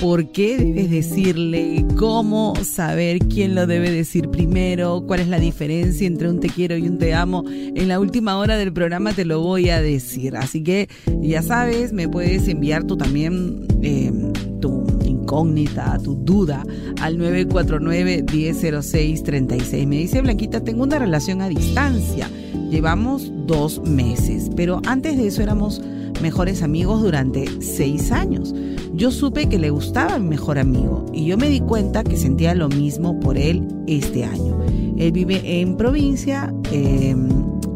por 0.00 0.30
qué 0.32 0.58
debes 0.58 0.90
decirle, 0.90 1.86
cómo 1.96 2.52
saber 2.62 3.20
quién 3.20 3.54
lo 3.54 3.66
debe 3.66 3.90
decir 3.90 4.28
primero, 4.28 5.02
cuál 5.06 5.20
es 5.20 5.28
la 5.28 5.38
diferencia 5.38 6.06
entre 6.06 6.28
un 6.28 6.40
te 6.40 6.48
quiero 6.48 6.76
y 6.76 6.86
un 6.86 6.98
te 6.98 7.14
amo. 7.14 7.42
En 7.48 7.88
la 7.88 7.98
última 8.00 8.36
hora 8.36 8.58
del 8.58 8.70
programa 8.72 9.14
te 9.14 9.24
lo 9.24 9.40
voy 9.40 9.70
a 9.70 9.80
decir. 9.80 10.36
Así 10.36 10.62
que 10.62 10.90
ya 11.22 11.40
sabes, 11.40 11.94
me 11.94 12.06
puedes 12.08 12.46
enviar 12.48 12.84
tú 12.84 12.98
también 12.98 13.66
eh, 13.82 14.12
tu 14.60 14.84
incógnita, 15.04 15.98
tu 16.02 16.16
duda 16.16 16.66
al 17.00 17.16
949-1006-36. 17.18 19.86
Me 19.86 19.96
dice 19.96 20.20
Blanquita, 20.20 20.60
tengo 20.60 20.82
una 20.82 20.98
relación 20.98 21.40
a 21.40 21.48
distancia 21.48 22.28
Llevamos 22.70 23.32
dos 23.46 23.80
meses, 23.88 24.50
pero 24.54 24.80
antes 24.86 25.16
de 25.16 25.28
eso 25.28 25.42
éramos 25.42 25.80
mejores 26.20 26.62
amigos 26.62 27.02
durante 27.02 27.62
seis 27.62 28.12
años. 28.12 28.54
Yo 28.94 29.10
supe 29.10 29.48
que 29.48 29.58
le 29.58 29.70
gustaba 29.70 30.18
mi 30.18 30.28
mejor 30.28 30.58
amigo 30.58 31.06
y 31.12 31.26
yo 31.26 31.38
me 31.38 31.48
di 31.48 31.60
cuenta 31.60 32.04
que 32.04 32.16
sentía 32.16 32.54
lo 32.54 32.68
mismo 32.68 33.18
por 33.20 33.38
él 33.38 33.66
este 33.86 34.24
año. 34.24 34.58
Él 34.96 35.12
vive 35.12 35.60
en 35.60 35.76
provincia, 35.76 36.52
em, 36.72 37.28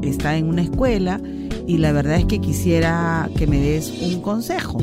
está 0.03 0.37
en 0.37 0.49
una 0.49 0.63
escuela 0.63 1.21
y 1.67 1.79
la 1.79 1.93
verdad 1.93 2.17
es 2.17 2.25
que 2.25 2.41
quisiera 2.41 3.31
que 3.37 3.47
me 3.47 3.59
des 3.59 3.93
un 4.03 4.21
consejo. 4.21 4.79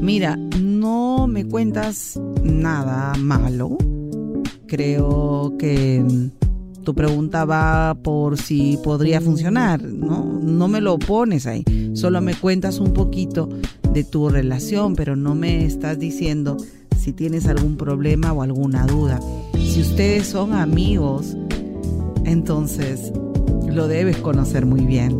Mira, 0.00 0.36
no 0.60 1.26
me 1.28 1.46
cuentas 1.46 2.20
nada 2.42 3.14
malo. 3.18 3.76
Creo 4.66 5.54
que 5.58 6.04
tu 6.88 6.94
pregunta 6.94 7.44
va 7.44 7.98
por 8.02 8.38
si 8.38 8.78
podría 8.82 9.20
funcionar, 9.20 9.82
¿no? 9.82 10.24
No 10.24 10.68
me 10.68 10.80
lo 10.80 10.98
pones 10.98 11.46
ahí, 11.46 11.62
solo 11.92 12.22
me 12.22 12.32
cuentas 12.32 12.78
un 12.78 12.94
poquito 12.94 13.46
de 13.92 14.04
tu 14.04 14.30
relación, 14.30 14.96
pero 14.96 15.14
no 15.14 15.34
me 15.34 15.66
estás 15.66 15.98
diciendo 15.98 16.56
si 16.98 17.12
tienes 17.12 17.46
algún 17.46 17.76
problema 17.76 18.32
o 18.32 18.40
alguna 18.40 18.86
duda. 18.86 19.20
Si 19.52 19.82
ustedes 19.82 20.28
son 20.28 20.54
amigos, 20.54 21.36
entonces 22.24 23.12
lo 23.66 23.86
debes 23.86 24.16
conocer 24.16 24.64
muy 24.64 24.86
bien 24.86 25.14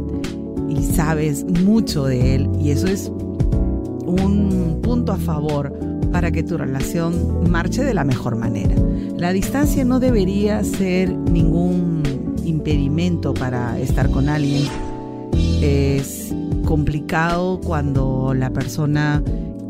y 0.71 0.83
sabes 0.85 1.45
mucho 1.45 2.07
de 2.07 2.35
él 2.35 2.49
y 2.59 2.71
eso 2.71 2.87
es 2.87 3.13
un 4.07 4.81
punto 4.83 5.13
a 5.13 5.19
favor 5.19 5.71
para 6.13 6.31
que 6.31 6.43
tu 6.43 6.57
relación 6.57 7.51
marche 7.51 7.85
de 7.85 7.93
la 7.93 8.05
mejor 8.05 8.37
manera. 8.37 8.75
La 9.19 9.33
distancia 9.33 9.85
no 9.85 9.99
debería 9.99 10.63
ser 10.63 11.11
ningún 11.11 12.05
impedimento 12.45 13.35
para 13.35 13.77
estar 13.81 14.11
con 14.13 14.29
alguien. 14.29 14.63
Es 15.61 16.33
complicado 16.65 17.61
cuando 17.61 18.33
la 18.33 18.51
persona 18.51 19.21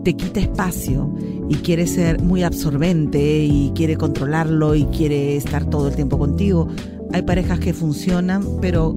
te 0.04 0.14
quita 0.14 0.40
espacio 0.40 1.10
y 1.48 1.54
quiere 1.56 1.86
ser 1.86 2.22
muy 2.22 2.42
absorbente 2.42 3.44
y 3.44 3.72
quiere 3.74 3.96
controlarlo 3.96 4.74
y 4.74 4.84
quiere 4.84 5.36
estar 5.36 5.64
todo 5.64 5.88
el 5.88 5.94
tiempo 5.94 6.18
contigo. 6.18 6.68
Hay 7.14 7.22
parejas 7.22 7.58
que 7.58 7.72
funcionan, 7.72 8.44
pero 8.60 8.94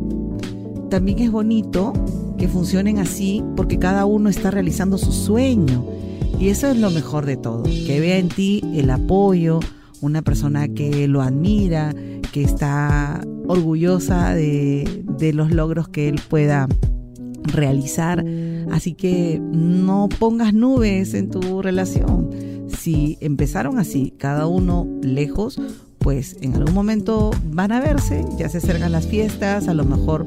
también 0.89 1.19
es 1.19 1.31
bonito 1.31 1.93
que 2.37 2.49
funcionen 2.49 2.99
así 2.99 3.41
porque 3.55 3.79
cada 3.79 4.03
uno 4.03 4.29
está 4.29 4.51
realizando 4.51 4.97
su 4.97 5.13
sueño 5.13 5.85
y 6.37 6.49
eso 6.49 6.67
es 6.67 6.77
lo 6.77 6.91
mejor 6.91 7.25
de 7.25 7.37
todo, 7.37 7.63
que 7.63 7.99
vea 8.01 8.17
en 8.17 8.27
ti 8.27 8.61
el 8.73 8.89
apoyo, 8.89 9.61
una 10.01 10.21
persona 10.21 10.67
que 10.67 11.07
lo 11.07 11.21
admira, 11.21 11.93
que 12.31 12.43
está 12.43 13.21
orgullosa 13.47 14.33
de, 14.33 15.03
los 15.33 15.51
logros 15.51 15.87
que 15.87 16.09
él 16.09 16.19
pueda 16.29 16.67
realizar. 17.43 18.25
Así 18.71 18.93
que 18.93 19.39
no 19.39 20.09
pongas 20.19 20.53
nubes 20.53 21.13
en 21.13 21.29
tu 21.29 21.61
relación. 21.61 22.29
Si 22.67 23.17
empezaron 23.21 23.79
así, 23.79 24.13
cada 24.17 24.47
uno 24.47 24.87
lejos, 25.01 25.59
pues 25.99 26.37
en 26.41 26.55
algún 26.55 26.73
momento 26.73 27.31
van 27.45 27.71
a 27.71 27.79
verse, 27.79 28.25
ya 28.37 28.49
se 28.49 28.57
acercan 28.57 28.91
las 28.91 29.07
fiestas, 29.07 29.67
a 29.67 29.73
lo 29.73 29.85
mejor 29.85 30.25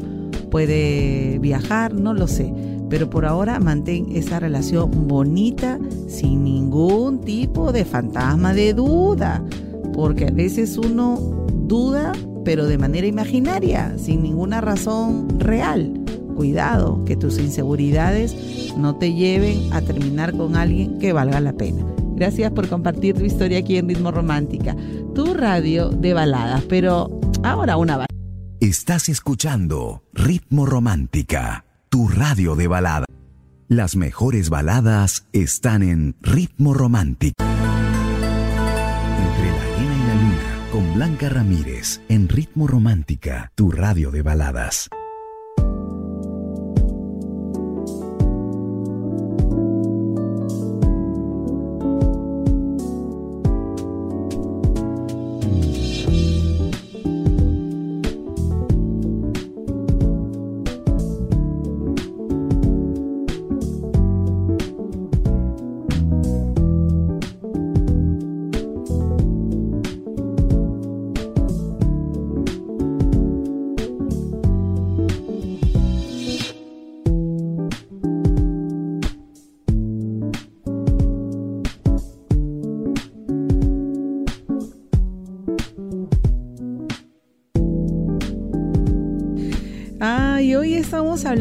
puede 0.51 1.39
viajar, 1.41 1.95
no 1.95 2.15
lo 2.15 2.29
sé 2.29 2.53
pero 2.95 3.11
por 3.11 3.27
ahora 3.27 3.59
mantén 3.59 4.07
esa 4.15 4.39
relación 4.39 5.09
bonita 5.09 5.81
sin 6.07 6.45
ningún 6.45 7.21
tipo 7.21 7.73
de 7.73 7.85
fantasma 7.85 8.55
de 8.55 8.73
duda, 8.73 9.43
porque 9.93 10.29
a 10.29 10.31
veces 10.31 10.79
uno 10.79 11.19
duda, 11.67 12.13
pero 12.45 12.69
de 12.69 12.79
manera 12.79 13.09
imaginaria, 13.09 13.99
sin 13.99 14.23
ninguna 14.23 14.61
razón 14.61 15.27
real. 15.41 15.93
Cuidado, 16.37 17.05
que 17.05 17.17
tus 17.17 17.41
inseguridades 17.41 18.73
no 18.79 18.95
te 18.95 19.13
lleven 19.13 19.73
a 19.73 19.81
terminar 19.81 20.33
con 20.33 20.55
alguien 20.55 21.01
que 21.01 21.13
valga 21.13 21.41
la 21.41 21.53
pena. 21.53 21.85
Gracias 22.15 22.53
por 22.53 22.69
compartir 22.69 23.17
tu 23.17 23.25
historia 23.25 23.59
aquí 23.59 23.77
en 23.77 23.89
Ritmo 23.89 24.13
Romántica, 24.13 24.77
tu 25.17 25.35
radio 25.35 25.89
de 25.89 26.15
baladas, 26.15 26.63
pero 26.69 27.11
ahora 27.43 27.77
una 27.77 27.95
balada. 27.95 28.07
Estás 28.61 29.09
escuchando 29.09 30.05
Ritmo 30.13 30.65
Romántica 30.65 31.65
tu 31.95 32.09
radio 32.09 32.57
de 32.57 32.67
balada. 32.67 33.07
Las 33.69 33.95
mejores 33.95 34.51
baladas 34.51 35.29
están 35.33 35.85
en 35.85 36.17
Ritmo 36.21 36.75
Romántico. 36.75 37.45
Entre 37.45 37.57
la 39.53 39.63
arena 39.63 39.95
y 39.95 40.07
la 40.09 40.15
luna, 40.17 40.71
con 40.73 40.95
Blanca 40.95 41.29
Ramírez, 41.29 42.01
en 42.09 42.29
Ritmo 42.29 42.67
Romántica, 42.67 43.53
tu 43.55 43.71
radio 43.71 44.11
de 44.11 44.23
baladas. 44.23 44.91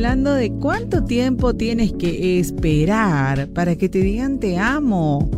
Hablando 0.03 0.33
de 0.33 0.51
cuánto 0.51 1.05
tiempo 1.05 1.53
tienes 1.53 1.93
que 1.93 2.37
esperar 2.37 3.47
para 3.53 3.77
que 3.77 3.87
te 3.87 3.99
digan 3.99 4.37
te 4.37 4.57
amo. 4.57 5.29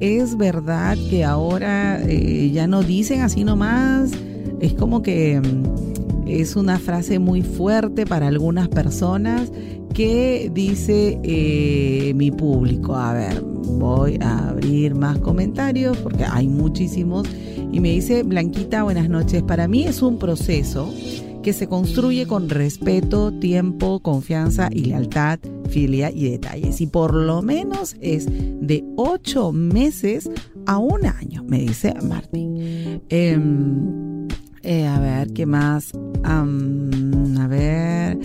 Es 0.00 0.38
verdad 0.38 0.96
que 1.10 1.24
ahora 1.24 2.00
eh, 2.02 2.50
ya 2.50 2.66
no 2.66 2.82
dicen 2.82 3.20
así 3.20 3.44
nomás. 3.44 4.12
Es 4.60 4.72
como 4.72 5.02
que 5.02 5.42
mm, 5.42 6.26
Es 6.26 6.56
una 6.56 6.78
frase 6.78 7.18
muy 7.18 7.42
fuerte 7.42 8.06
para 8.06 8.28
algunas 8.28 8.68
personas 8.68 9.52
que 9.92 10.50
dice 10.54 11.20
eh, 11.22 12.14
mi 12.16 12.30
público. 12.30 12.96
A 12.96 13.12
ver, 13.12 13.42
voy 13.42 14.16
a 14.22 14.48
abrir 14.48 14.94
más 14.94 15.18
comentarios 15.18 15.98
porque 15.98 16.24
hay 16.24 16.48
muchísimos. 16.48 17.28
Y 17.72 17.78
me 17.78 17.90
dice, 17.90 18.22
Blanquita, 18.22 18.84
buenas 18.84 19.10
noches. 19.10 19.42
Para 19.42 19.68
mí 19.68 19.84
es 19.84 20.00
un 20.00 20.16
proceso 20.18 20.90
que 21.44 21.52
se 21.52 21.68
construye 21.68 22.26
con 22.26 22.48
respeto, 22.48 23.30
tiempo, 23.30 24.00
confianza 24.00 24.70
y 24.72 24.86
lealtad, 24.86 25.38
fidelidad 25.68 26.10
y 26.14 26.30
detalles. 26.30 26.80
Y 26.80 26.86
por 26.86 27.12
lo 27.12 27.42
menos 27.42 27.96
es 28.00 28.26
de 28.26 28.82
ocho 28.96 29.52
meses 29.52 30.30
a 30.64 30.78
un 30.78 31.04
año, 31.04 31.44
me 31.44 31.58
dice 31.58 31.92
Martín. 32.02 33.02
Em, 33.10 34.26
eh, 34.62 34.86
a 34.86 34.98
ver, 34.98 35.34
¿qué 35.34 35.44
más? 35.44 35.92
a 36.24 37.46
ver. 37.46 38.18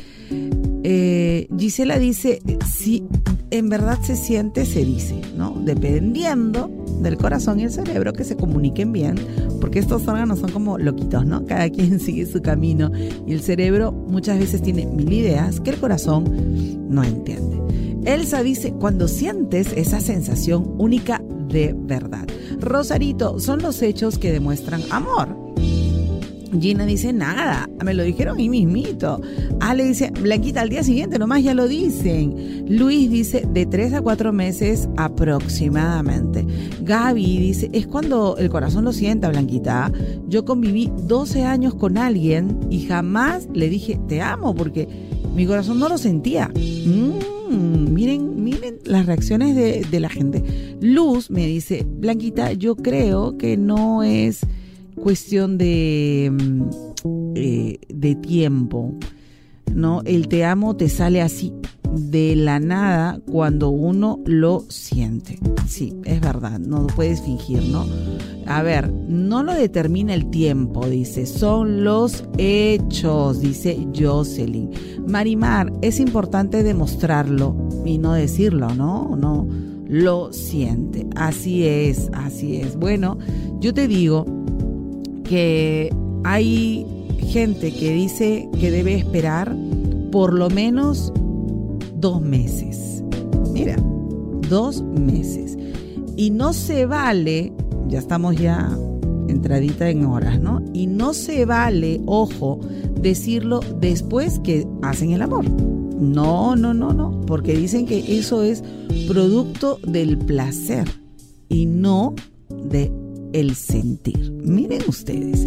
Eh, 0.83 1.49
Gisela 1.57 1.99
dice, 1.99 2.41
si 2.65 3.03
en 3.51 3.69
verdad 3.69 3.99
se 4.01 4.15
siente, 4.15 4.65
se 4.65 4.85
dice, 4.85 5.21
¿no? 5.35 5.55
Dependiendo 5.63 6.69
del 7.01 7.17
corazón 7.17 7.59
y 7.59 7.63
el 7.63 7.71
cerebro 7.71 8.13
que 8.13 8.23
se 8.23 8.35
comuniquen 8.35 8.91
bien, 8.91 9.15
porque 9.61 9.79
estos 9.79 10.07
órganos 10.07 10.39
son 10.39 10.51
como 10.51 10.77
loquitos, 10.77 11.25
¿no? 11.25 11.45
Cada 11.45 11.69
quien 11.69 11.99
sigue 11.99 12.25
su 12.25 12.41
camino 12.41 12.91
y 13.25 13.33
el 13.33 13.41
cerebro 13.41 13.91
muchas 13.91 14.39
veces 14.39 14.61
tiene 14.61 14.85
mil 14.85 15.11
ideas 15.11 15.59
que 15.59 15.71
el 15.71 15.77
corazón 15.77 16.89
no 16.89 17.03
entiende. 17.03 17.57
Elsa 18.05 18.43
dice, 18.43 18.73
cuando 18.73 19.07
sientes 19.07 19.73
esa 19.73 19.99
sensación 19.99 20.75
única 20.77 21.21
de 21.49 21.75
verdad. 21.75 22.27
Rosarito, 22.59 23.39
son 23.39 23.61
los 23.61 23.81
hechos 23.81 24.17
que 24.17 24.31
demuestran 24.31 24.81
amor. 24.91 25.35
Gina 26.59 26.85
dice 26.85 27.13
nada, 27.13 27.69
me 27.83 27.93
lo 27.93 28.03
dijeron 28.03 28.37
ahí 28.37 28.49
mismito. 28.49 29.21
Ale 29.59 29.85
dice, 29.85 30.11
Blanquita, 30.11 30.61
al 30.61 30.69
día 30.69 30.83
siguiente 30.83 31.19
nomás 31.19 31.43
ya 31.43 31.53
lo 31.53 31.67
dicen. 31.67 32.65
Luis 32.67 33.09
dice, 33.09 33.45
de 33.51 33.65
tres 33.65 33.93
a 33.93 34.01
cuatro 34.01 34.33
meses 34.33 34.89
aproximadamente. 34.97 36.45
Gaby 36.81 37.37
dice, 37.37 37.69
es 37.73 37.87
cuando 37.87 38.37
el 38.37 38.49
corazón 38.49 38.85
lo 38.85 38.93
sienta, 38.93 39.29
Blanquita. 39.29 39.91
Yo 40.27 40.45
conviví 40.45 40.91
12 41.03 41.43
años 41.43 41.75
con 41.75 41.97
alguien 41.97 42.59
y 42.69 42.85
jamás 42.85 43.47
le 43.53 43.69
dije, 43.69 43.99
te 44.07 44.21
amo, 44.21 44.55
porque 44.55 44.87
mi 45.35 45.45
corazón 45.45 45.79
no 45.79 45.87
lo 45.87 45.97
sentía. 45.97 46.49
Mm, 46.49 47.93
miren, 47.93 48.43
miren 48.43 48.79
las 48.85 49.05
reacciones 49.05 49.55
de, 49.55 49.85
de 49.89 49.99
la 49.99 50.09
gente. 50.09 50.43
Luz 50.81 51.29
me 51.29 51.45
dice, 51.45 51.85
Blanquita, 51.87 52.53
yo 52.53 52.75
creo 52.75 53.37
que 53.37 53.57
no 53.57 54.03
es 54.03 54.41
cuestión 54.99 55.57
de, 55.57 56.31
mm, 56.31 56.63
eh, 57.35 57.79
de 57.89 58.15
tiempo, 58.15 58.93
¿no? 59.73 60.01
El 60.05 60.27
te 60.27 60.45
amo 60.45 60.75
te 60.75 60.89
sale 60.89 61.21
así 61.21 61.53
de 61.93 62.35
la 62.35 62.59
nada 62.59 63.19
cuando 63.31 63.69
uno 63.69 64.19
lo 64.25 64.65
siente. 64.69 65.39
Sí, 65.67 65.95
es 66.05 66.21
verdad, 66.21 66.59
no 66.59 66.87
puedes 66.87 67.21
fingir, 67.21 67.63
¿no? 67.63 67.85
A 68.45 68.63
ver, 68.63 68.91
no 68.91 69.43
lo 69.43 69.53
determina 69.53 70.13
el 70.13 70.29
tiempo, 70.29 70.87
dice, 70.87 71.25
son 71.25 71.83
los 71.83 72.23
hechos, 72.37 73.41
dice 73.41 73.87
Jocelyn. 73.95 74.71
Marimar, 75.07 75.71
es 75.81 75.99
importante 75.99 76.63
demostrarlo 76.63 77.55
y 77.85 77.97
no 77.97 78.13
decirlo, 78.13 78.73
¿no? 78.73 79.15
No 79.15 79.47
lo 79.87 80.31
siente. 80.31 81.07
Así 81.15 81.65
es, 81.65 82.09
así 82.13 82.57
es. 82.57 82.75
Bueno, 82.75 83.17
yo 83.59 83.73
te 83.73 83.87
digo, 83.87 84.25
que 85.29 85.93
hay 86.23 86.85
gente 87.19 87.71
que 87.71 87.93
dice 87.93 88.49
que 88.59 88.71
debe 88.71 88.95
esperar 88.95 89.55
por 90.11 90.33
lo 90.33 90.49
menos 90.49 91.13
dos 91.95 92.19
meses. 92.19 93.03
Mira, 93.53 93.75
dos 94.49 94.81
meses. 94.81 95.55
Y 96.17 96.31
no 96.31 96.51
se 96.53 96.87
vale, 96.87 97.53
ya 97.87 97.99
estamos 97.99 98.37
ya 98.37 98.75
entradita 99.27 99.87
en 99.89 100.05
horas, 100.05 100.41
¿no? 100.41 100.65
Y 100.73 100.87
no 100.87 101.13
se 101.13 101.45
vale, 101.45 102.01
ojo, 102.07 102.59
decirlo 102.99 103.59
después 103.79 104.39
que 104.39 104.67
hacen 104.81 105.11
el 105.11 105.21
amor. 105.21 105.47
No, 105.47 106.55
no, 106.55 106.73
no, 106.73 106.91
no, 106.91 107.21
porque 107.27 107.55
dicen 107.55 107.85
que 107.85 108.17
eso 108.17 108.41
es 108.41 108.63
producto 109.07 109.77
del 109.85 110.17
placer 110.17 110.89
y 111.49 111.67
no 111.67 112.15
de 112.49 112.91
el 113.33 113.55
sentir. 113.55 114.31
Miren 114.31 114.81
ustedes, 114.87 115.45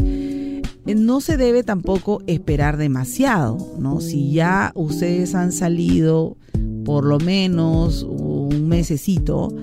no 0.84 1.20
se 1.20 1.36
debe 1.36 1.62
tampoco 1.62 2.22
esperar 2.26 2.76
demasiado, 2.76 3.74
¿no? 3.78 4.00
Si 4.00 4.32
ya 4.32 4.72
ustedes 4.74 5.34
han 5.34 5.52
salido 5.52 6.36
por 6.84 7.04
lo 7.04 7.18
menos 7.18 8.02
un 8.02 8.68
mesecito, 8.68 9.54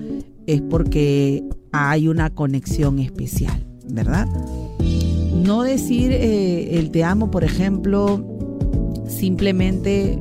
es 0.46 0.62
porque 0.62 1.44
hay 1.72 2.08
una 2.08 2.30
conexión 2.30 2.98
especial, 2.98 3.66
¿verdad? 3.88 4.26
No 5.44 5.62
decir 5.62 6.12
eh, 6.12 6.78
el 6.78 6.90
te 6.90 7.04
amo, 7.04 7.30
por 7.30 7.44
ejemplo, 7.44 8.24
simplemente 9.06 10.18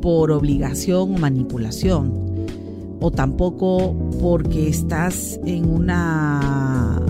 por 0.00 0.30
obligación 0.30 1.14
o 1.14 1.18
manipulación, 1.18 2.26
o 3.00 3.10
tampoco 3.10 3.94
porque 4.20 4.68
estás 4.68 5.38
en 5.44 5.68
una 5.68 7.02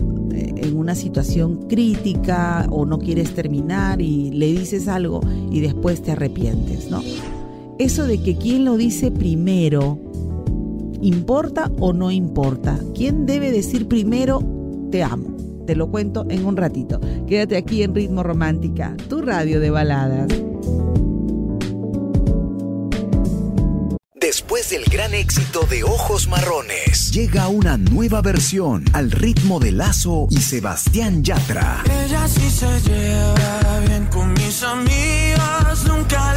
una 0.87 0.95
situación 0.95 1.67
crítica 1.69 2.65
o 2.71 2.87
no 2.87 3.01
quieres 3.01 3.35
terminar 3.35 4.01
y 4.01 4.31
le 4.31 4.47
dices 4.53 4.87
algo 4.87 5.21
y 5.51 5.59
después 5.59 6.01
te 6.01 6.13
arrepientes, 6.13 6.89
¿no? 6.89 7.03
Eso 7.77 8.07
de 8.07 8.23
que 8.23 8.37
quién 8.37 8.65
lo 8.65 8.77
dice 8.77 9.11
primero, 9.11 9.99
¿importa 11.03 11.73
o 11.81 11.93
no 11.93 12.13
importa? 12.13 12.79
¿Quién 12.95 13.27
debe 13.27 13.51
decir 13.51 13.89
primero 13.89 14.41
te 14.93 15.03
amo? 15.03 15.37
Te 15.67 15.75
lo 15.75 15.91
cuento 15.91 16.25
en 16.31 16.47
un 16.47 16.57
ratito. 16.57 17.01
Quédate 17.27 17.57
aquí 17.57 17.83
en 17.83 17.93
Ritmo 17.93 18.23
Romántica, 18.23 18.97
tu 19.09 19.23
radio 19.23 19.59
de 19.59 19.71
baladas. 19.71 20.46
Después 24.67 24.71
del 24.71 24.93
gran 24.93 25.15
éxito 25.15 25.61
de 25.71 25.85
Ojos 25.85 26.27
Marrones, 26.27 27.13
llega 27.13 27.47
una 27.49 27.77
nueva 27.77 28.21
versión 28.21 28.85
al 28.95 29.13
ritmo 29.13 29.61
de 29.61 29.71
Lazo 29.71 30.27
y 30.31 30.39
Sebastián 30.39 31.23
Yatra. 31.23 31.85
Ella 31.85 32.27
sí 32.27 32.51
se 32.51 32.81
lleva 32.81 33.81
bien 33.87 34.07
con 34.07 34.33
mis 34.33 34.63
amigas, 34.63 35.85
nunca 35.85 36.35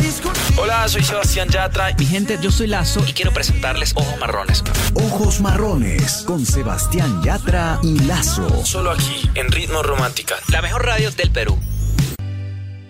Hola, 0.58 0.88
soy 0.88 1.04
Sebastián 1.04 1.50
Yatra. 1.50 1.96
Mi 1.98 2.06
gente, 2.06 2.38
yo 2.42 2.52
soy 2.52 2.68
Lazo 2.68 3.04
y 3.08 3.14
quiero 3.14 3.32
presentarles 3.32 3.94
Ojos 3.96 4.20
Marrones. 4.20 4.64
Ojos 4.94 5.42
Marrones 5.42 6.24
con 6.28 6.46
Sebastián 6.46 7.24
Yatra 7.24 7.80
y 7.82 8.00
Lazo. 8.00 8.64
Solo 8.66 8.92
aquí, 8.92 9.30
en 9.36 9.52
Ritmo 9.52 9.82
Romántica. 9.82 10.36
La 10.50 10.62
mejor 10.62 10.86
radio 10.86 11.10
del 11.12 11.32
Perú. 11.32 11.58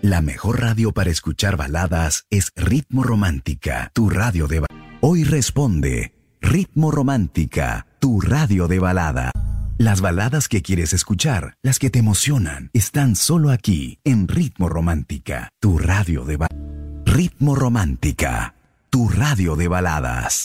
La 0.02 0.22
mejor 0.22 0.62
radio 0.62 0.92
para 0.92 1.12
escuchar 1.12 1.56
baladas 1.56 2.26
es 2.30 2.52
Ritmo 2.56 3.04
Romántica, 3.04 3.92
tu 3.94 4.10
radio 4.10 4.48
de 4.48 4.62
Hoy 5.02 5.24
responde 5.24 6.12
Ritmo 6.42 6.92
Romántica, 6.92 7.88
tu 8.00 8.20
radio 8.20 8.68
de 8.68 8.80
balada. 8.80 9.32
Las 9.78 10.02
baladas 10.02 10.50
que 10.50 10.62
quieres 10.62 10.92
escuchar, 10.92 11.54
las 11.64 11.80
que 11.80 11.90
te 11.90 12.00
emocionan, 12.00 12.70
están 12.74 13.16
solo 13.16 13.50
aquí 13.50 14.00
en 14.04 14.28
Ritmo 14.28 14.68
Romántica, 14.68 15.52
tu 15.62 15.78
radio 15.78 16.26
de 16.26 16.36
baladas. 16.36 16.60
Ritmo 17.06 17.56
Romántica, 17.56 18.56
tu 18.90 19.08
radio 19.08 19.56
de 19.56 19.70
baladas. 19.70 20.44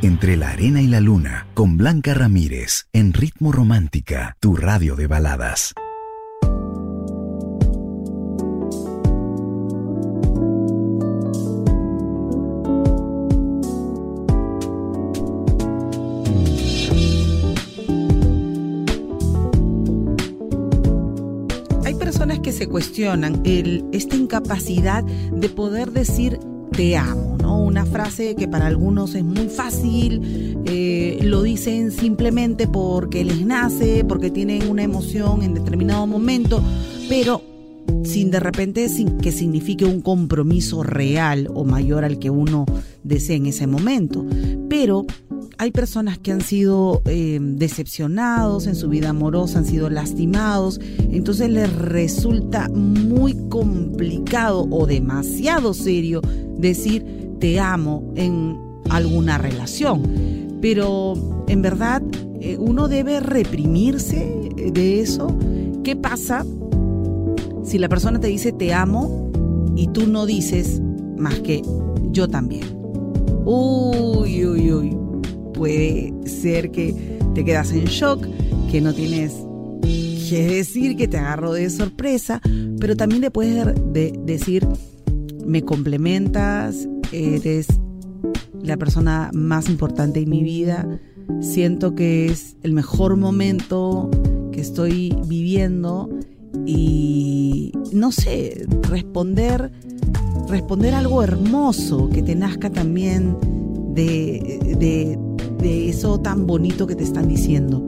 Entre 0.00 0.36
la 0.36 0.50
arena 0.50 0.80
y 0.80 0.86
la 0.86 1.00
luna, 1.00 1.48
con 1.54 1.78
Blanca 1.78 2.14
Ramírez, 2.14 2.86
en 2.92 3.12
Ritmo 3.12 3.50
Romántica, 3.50 4.36
tu 4.38 4.54
radio 4.54 4.94
de 4.94 5.08
baladas. 5.08 5.74
Se 22.58 22.66
cuestionan 22.66 23.40
el, 23.44 23.84
esta 23.92 24.16
incapacidad 24.16 25.04
de 25.04 25.48
poder 25.48 25.92
decir 25.92 26.40
te 26.72 26.96
amo, 26.96 27.36
¿no? 27.40 27.60
Una 27.60 27.86
frase 27.86 28.34
que 28.34 28.48
para 28.48 28.66
algunos 28.66 29.14
es 29.14 29.22
muy 29.22 29.48
fácil, 29.48 30.58
eh, 30.66 31.20
lo 31.22 31.42
dicen 31.42 31.92
simplemente 31.92 32.66
porque 32.66 33.24
les 33.24 33.46
nace, 33.46 34.04
porque 34.04 34.30
tienen 34.30 34.68
una 34.68 34.82
emoción 34.82 35.42
en 35.44 35.54
determinado 35.54 36.06
momento, 36.08 36.60
pero 37.08 37.42
sin 38.04 38.30
de 38.30 38.40
repente 38.40 38.88
sin 38.88 39.18
que 39.18 39.32
signifique 39.32 39.84
un 39.84 40.00
compromiso 40.00 40.82
real 40.82 41.48
o 41.54 41.64
mayor 41.64 42.04
al 42.04 42.18
que 42.18 42.30
uno 42.30 42.64
desea 43.02 43.36
en 43.36 43.46
ese 43.46 43.66
momento. 43.66 44.24
Pero 44.68 45.06
hay 45.58 45.72
personas 45.72 46.18
que 46.18 46.30
han 46.30 46.40
sido 46.40 47.02
eh, 47.04 47.38
decepcionados 47.40 48.66
en 48.66 48.76
su 48.76 48.88
vida 48.88 49.10
amorosa, 49.10 49.58
han 49.58 49.66
sido 49.66 49.90
lastimados, 49.90 50.80
entonces 51.10 51.50
les 51.50 51.72
resulta 51.74 52.68
muy 52.68 53.34
complicado 53.48 54.66
o 54.70 54.86
demasiado 54.86 55.74
serio 55.74 56.22
decir 56.56 57.04
te 57.40 57.58
amo 57.58 58.12
en 58.16 58.56
alguna 58.88 59.38
relación. 59.38 60.02
Pero 60.60 61.44
en 61.48 61.62
verdad 61.62 62.02
eh, 62.40 62.56
uno 62.58 62.86
debe 62.86 63.18
reprimirse 63.20 64.50
de 64.72 65.00
eso. 65.00 65.36
¿Qué 65.82 65.96
pasa 65.96 66.44
si 67.68 67.78
la 67.78 67.88
persona 67.88 68.18
te 68.18 68.28
dice 68.28 68.52
te 68.52 68.72
amo 68.72 69.30
y 69.76 69.88
tú 69.88 70.06
no 70.06 70.24
dices 70.24 70.80
más 71.18 71.38
que 71.40 71.62
yo 72.10 72.26
también? 72.26 72.64
Uy, 73.44 74.46
uy, 74.46 74.72
uy. 74.72 74.96
Puede 75.52 76.14
ser 76.24 76.70
que 76.70 77.18
te 77.34 77.44
quedas 77.44 77.72
en 77.72 77.84
shock, 77.84 78.26
que 78.70 78.80
no 78.80 78.94
tienes 78.94 79.34
que 79.82 80.46
decir, 80.46 80.96
que 80.96 81.08
te 81.08 81.18
agarro 81.18 81.52
de 81.52 81.68
sorpresa, 81.68 82.40
pero 82.80 82.96
también 82.96 83.20
le 83.22 83.30
puedes 83.30 83.66
decir, 84.24 84.66
me 85.46 85.62
complementas, 85.62 86.88
eres 87.12 87.66
la 88.62 88.76
persona 88.76 89.30
más 89.32 89.68
importante 89.68 90.20
en 90.20 90.30
mi 90.30 90.42
vida, 90.42 90.86
siento 91.40 91.94
que 91.94 92.26
es 92.26 92.56
el 92.62 92.72
mejor 92.72 93.16
momento 93.16 94.10
que 94.52 94.60
estoy 94.60 95.16
viviendo 95.26 96.10
y 96.68 97.72
no 97.92 98.12
sé, 98.12 98.66
responder 98.82 99.72
responder 100.48 100.94
algo 100.94 101.22
hermoso 101.22 102.08
que 102.08 102.22
te 102.22 102.34
nazca 102.34 102.70
también 102.70 103.36
de, 103.94 105.18
eso 105.62 106.20
tan 106.20 106.46
bonito 106.46 106.86
que 106.86 106.94
te 106.94 107.04
están 107.04 107.28
diciendo. 107.28 107.82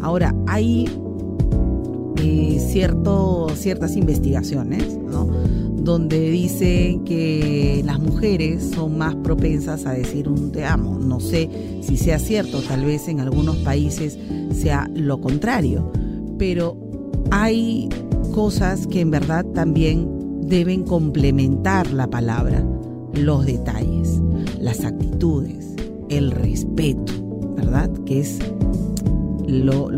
Ahora, 0.00 0.34
hay 0.46 0.88
eh, 2.16 2.58
cierto, 2.58 3.48
ciertas 3.54 3.96
investigaciones, 3.96 4.96
¿no? 4.96 5.26
donde 5.76 6.30
dicen 6.30 7.04
que 7.04 7.82
las 7.84 7.98
mujeres 7.98 8.70
son 8.74 8.96
más 8.98 9.16
propensas 9.16 9.84
a 9.84 9.92
decir 9.92 10.28
un 10.28 10.52
te 10.52 10.64
amo. 10.64 10.98
No 10.98 11.20
sé 11.20 11.50
si 11.82 11.96
sea 11.96 12.18
cierto, 12.18 12.60
tal 12.62 12.84
vez 12.84 13.08
en 13.08 13.20
algunos 13.20 13.56
países 13.58 14.16
sea 14.52 14.88
lo 14.94 15.20
contrario, 15.20 15.90
pero 16.38 16.76
hay 17.30 17.88
cosas 18.32 18.86
que 18.86 19.00
en 19.00 19.10
verdad 19.10 19.44
también 19.54 20.08
deben 20.42 20.84
complementar 20.84 21.90
la 21.92 22.08
palabra, 22.08 22.64
los 23.14 23.46
detalles, 23.46 24.20
las 24.60 24.84
actitudes, 24.84 25.74
el 26.08 26.30
respeto, 26.30 27.12
¿verdad? 27.56 27.90
Que 28.04 28.20
es 28.20 28.38
lo, 29.46 29.90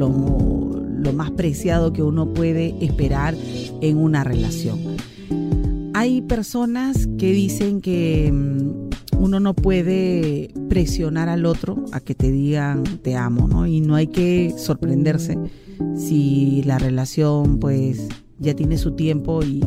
más 1.15 1.31
preciado 1.33 1.93
que 1.93 2.03
uno 2.03 2.33
puede 2.33 2.75
esperar 2.85 3.35
en 3.81 3.99
una 3.99 4.25
relación 4.25 4.79
hay 5.95 6.23
personas 6.23 7.09
que 7.19 7.33
dicen 7.33 7.81
que 7.81 8.31
mm, 8.31 9.21
uno 9.23 9.39
no 9.39 9.55
puede 9.55 10.51
presionar 10.69 11.29
al 11.29 11.47
otro 11.47 11.85
a 11.93 12.01
que 12.01 12.15
te 12.15 12.31
digan 12.33 12.83
te 13.03 13.17
amo, 13.17 13.47
¿no? 13.47 13.67
Y 13.67 13.81
no 13.81 13.95
hay 13.95 14.09
que 14.09 14.53
sorprenderse 14.59 15.39
si 15.97 16.63
la 16.65 16.79
relación 16.79 17.59
pues 17.59 18.09
ya 18.39 18.55
tiene 18.55 18.79
su 18.79 18.93
tiempo 18.93 19.43
y, 19.43 19.65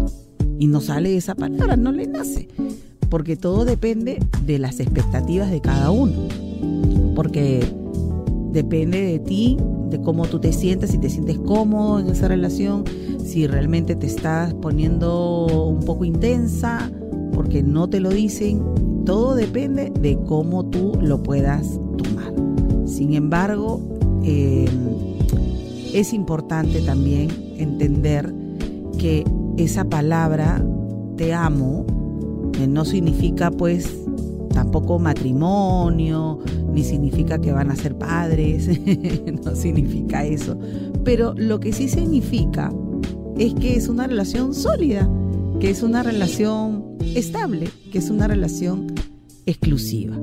y 0.59 0.67
no 0.67 0.81
sale 0.81 1.15
esa 1.15 1.35
palabra, 1.35 1.75
no 1.77 1.91
le 1.91 2.07
nace. 2.07 2.47
Porque 3.09 3.35
todo 3.35 3.63
depende 3.63 4.19
de 4.45 4.59
las 4.59 4.79
expectativas 4.79 5.49
de 5.49 5.61
cada 5.61 5.91
uno. 5.91 6.27
Porque 7.15 7.63
depende 8.51 9.01
de 9.01 9.19
ti, 9.19 9.57
de 9.89 10.01
cómo 10.01 10.25
tú 10.25 10.39
te 10.39 10.51
sientes, 10.51 10.91
si 10.91 10.97
te 10.97 11.09
sientes 11.09 11.37
cómodo 11.39 11.99
en 11.99 12.07
esa 12.07 12.27
relación, 12.27 12.83
si 13.23 13.47
realmente 13.47 13.95
te 13.95 14.07
estás 14.07 14.53
poniendo 14.55 15.67
un 15.67 15.79
poco 15.81 16.05
intensa, 16.05 16.91
porque 17.33 17.63
no 17.63 17.89
te 17.89 17.99
lo 17.99 18.09
dicen, 18.09 18.63
todo 19.05 19.35
depende 19.35 19.91
de 20.01 20.17
cómo 20.25 20.65
tú 20.65 20.97
lo 21.01 21.23
puedas 21.23 21.79
tomar. 21.97 22.33
Sin 22.85 23.13
embargo, 23.13 23.81
em, 24.23 24.67
es 25.93 26.13
importante 26.13 26.81
también 26.81 27.29
entender 27.57 28.33
que 28.97 29.23
esa 29.57 29.85
palabra 29.85 30.63
te 31.17 31.33
amo 31.33 31.85
no 32.65 32.85
significa 32.85 33.51
pues 33.51 33.93
tampoco 34.53 34.97
matrimonio, 34.97 36.39
ni 36.73 36.83
significa 36.83 37.39
que 37.39 37.51
van 37.51 37.69
a 37.69 37.75
ser 37.75 37.95
padres, 37.95 38.67
no 39.45 39.55
significa 39.55 40.25
eso. 40.25 40.57
Pero 41.03 41.35
lo 41.37 41.59
que 41.59 41.73
sí 41.73 41.87
significa 41.87 42.73
es 43.37 43.53
que 43.53 43.75
es 43.75 43.87
una 43.87 44.07
relación 44.07 44.55
sólida, 44.55 45.07
que 45.59 45.69
es 45.69 45.83
una 45.83 46.01
relación 46.01 46.97
estable, 47.15 47.69
que 47.91 47.99
es 47.99 48.09
una 48.09 48.27
relación 48.27 48.87
exclusiva. 49.45 50.17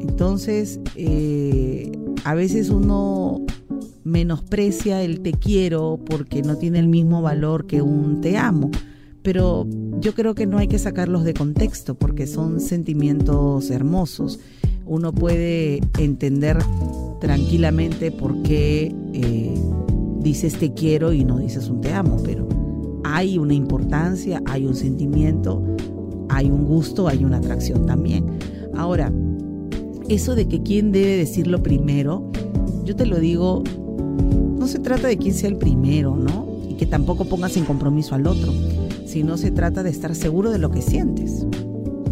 Entonces, 0.00 0.80
eh, 0.96 1.92
a 2.24 2.34
veces 2.34 2.70
uno 2.70 3.44
menosprecia 4.04 5.02
el 5.02 5.20
te 5.20 5.32
quiero 5.32 5.98
porque 6.04 6.42
no 6.42 6.56
tiene 6.56 6.78
el 6.78 6.88
mismo 6.88 7.22
valor 7.22 7.66
que 7.66 7.82
un 7.82 8.20
te 8.20 8.36
amo 8.36 8.70
pero 9.24 9.66
yo 10.00 10.12
creo 10.12 10.34
que 10.34 10.44
no 10.44 10.58
hay 10.58 10.68
que 10.68 10.78
sacarlos 10.78 11.24
de 11.24 11.32
contexto 11.32 11.94
porque 11.94 12.26
son 12.26 12.60
sentimientos 12.60 13.70
hermosos. 13.70 14.38
Uno 14.84 15.14
puede 15.14 15.80
entender 15.98 16.58
tranquilamente 17.22 18.12
por 18.12 18.42
qué 18.42 18.94
eh, 19.14 19.54
dices 20.20 20.58
te 20.58 20.74
quiero 20.74 21.14
y 21.14 21.24
no 21.24 21.38
dices 21.38 21.70
un 21.70 21.80
te 21.80 21.94
amo, 21.94 22.18
pero 22.22 22.46
hay 23.02 23.38
una 23.38 23.54
importancia, 23.54 24.42
hay 24.44 24.66
un 24.66 24.74
sentimiento, 24.74 25.74
hay 26.28 26.50
un 26.50 26.66
gusto, 26.66 27.08
hay 27.08 27.24
una 27.24 27.38
atracción 27.38 27.86
también. 27.86 28.26
Ahora, 28.76 29.10
eso 30.10 30.34
de 30.34 30.48
que 30.48 30.62
quién 30.62 30.92
debe 30.92 31.16
decirlo 31.16 31.62
primero, 31.62 32.30
yo 32.84 32.94
te 32.94 33.06
lo 33.06 33.18
digo, 33.18 33.64
no 34.64 34.68
se 34.68 34.78
trata 34.78 35.08
de 35.08 35.18
quién 35.18 35.34
sea 35.34 35.50
el 35.50 35.56
primero, 35.56 36.16
¿no? 36.16 36.46
Y 36.68 36.74
que 36.74 36.86
tampoco 36.86 37.26
pongas 37.26 37.56
en 37.56 37.64
compromiso 37.64 38.14
al 38.14 38.26
otro 38.26 38.52
sino 39.14 39.36
se 39.36 39.52
trata 39.52 39.84
de 39.84 39.90
estar 39.90 40.12
seguro 40.16 40.50
de 40.50 40.58
lo 40.58 40.72
que 40.72 40.82
sientes. 40.82 41.46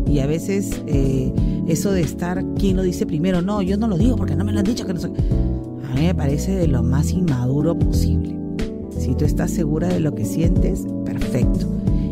Y 0.07 0.21
a 0.21 0.27
veces 0.27 0.71
eh, 0.87 1.33
eso 1.67 1.91
de 1.91 2.01
estar, 2.01 2.45
¿quién 2.57 2.77
lo 2.77 2.83
dice 2.83 3.07
primero? 3.07 3.43
No, 3.43 3.61
yo 3.61 3.77
no 3.77 3.89
lo 3.89 3.99
digo 3.99 4.15
porque 4.15 4.37
no 4.37 4.45
me 4.45 4.53
lo 4.53 4.61
han 4.61 4.65
dicho. 4.65 4.87
que 4.87 4.95
no 4.95 5.01
A 5.03 5.95
mí 5.95 6.03
me 6.03 6.15
parece 6.15 6.53
de 6.53 6.69
lo 6.69 6.85
más 6.85 7.11
inmaduro 7.11 7.77
posible. 7.77 8.37
Si 8.97 9.17
tú 9.17 9.25
estás 9.25 9.51
segura 9.51 9.89
de 9.89 9.99
lo 9.99 10.15
que 10.15 10.25
sientes, 10.25 10.87
perfecto. 11.05 11.67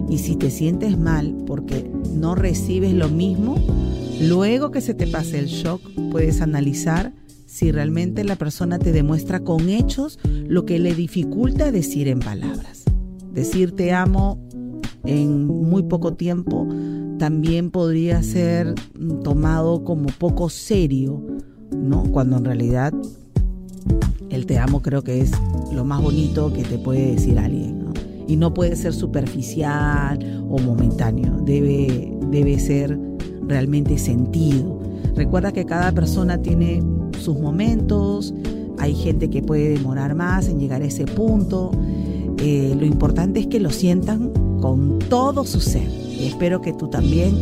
Y 0.08 0.18
si 0.18 0.34
te 0.34 0.50
sientes 0.50 0.98
mal 0.98 1.36
porque 1.46 1.88
no 2.12 2.34
recibes 2.34 2.92
lo 2.92 3.08
mismo, 3.08 3.58
luego 4.20 4.72
que 4.72 4.80
se 4.80 4.94
te 4.94 5.06
pase 5.06 5.38
el 5.38 5.46
shock, 5.46 5.82
puedes 6.10 6.40
analizar 6.40 7.12
si 7.50 7.72
realmente 7.72 8.22
la 8.22 8.36
persona 8.36 8.78
te 8.78 8.92
demuestra 8.92 9.40
con 9.40 9.68
hechos 9.68 10.20
lo 10.46 10.64
que 10.64 10.78
le 10.78 10.94
dificulta 10.94 11.72
decir 11.72 12.06
en 12.06 12.20
palabras. 12.20 12.84
Decir 13.34 13.72
te 13.72 13.92
amo 13.92 14.40
en 15.04 15.46
muy 15.46 15.82
poco 15.82 16.14
tiempo 16.14 16.68
también 17.18 17.72
podría 17.72 18.22
ser 18.22 18.76
tomado 19.24 19.82
como 19.82 20.06
poco 20.16 20.48
serio, 20.48 21.26
¿no? 21.76 22.04
Cuando 22.04 22.36
en 22.36 22.44
realidad 22.44 22.94
el 24.30 24.46
te 24.46 24.56
amo 24.58 24.80
creo 24.80 25.02
que 25.02 25.20
es 25.20 25.32
lo 25.72 25.84
más 25.84 26.00
bonito 26.00 26.52
que 26.52 26.62
te 26.62 26.78
puede 26.78 27.16
decir 27.16 27.36
alguien, 27.36 27.80
¿no? 27.80 27.92
Y 28.28 28.36
no 28.36 28.54
puede 28.54 28.76
ser 28.76 28.92
superficial 28.92 30.46
o 30.48 30.56
momentáneo, 30.58 31.36
debe, 31.44 32.16
debe 32.30 32.60
ser 32.60 32.96
realmente 33.42 33.98
sentido. 33.98 34.79
Recuerda 35.14 35.52
que 35.52 35.66
cada 35.66 35.92
persona 35.92 36.38
tiene 36.38 36.82
sus 37.18 37.38
momentos, 37.38 38.34
hay 38.78 38.94
gente 38.94 39.28
que 39.28 39.42
puede 39.42 39.70
demorar 39.70 40.14
más 40.14 40.48
en 40.48 40.58
llegar 40.58 40.82
a 40.82 40.86
ese 40.86 41.04
punto. 41.04 41.70
Eh, 42.38 42.74
lo 42.78 42.86
importante 42.86 43.40
es 43.40 43.46
que 43.46 43.60
lo 43.60 43.70
sientan 43.70 44.30
con 44.60 44.98
todo 44.98 45.44
su 45.44 45.60
ser. 45.60 45.88
Y 45.88 46.26
espero 46.26 46.60
que 46.60 46.72
tú 46.72 46.88
también 46.88 47.34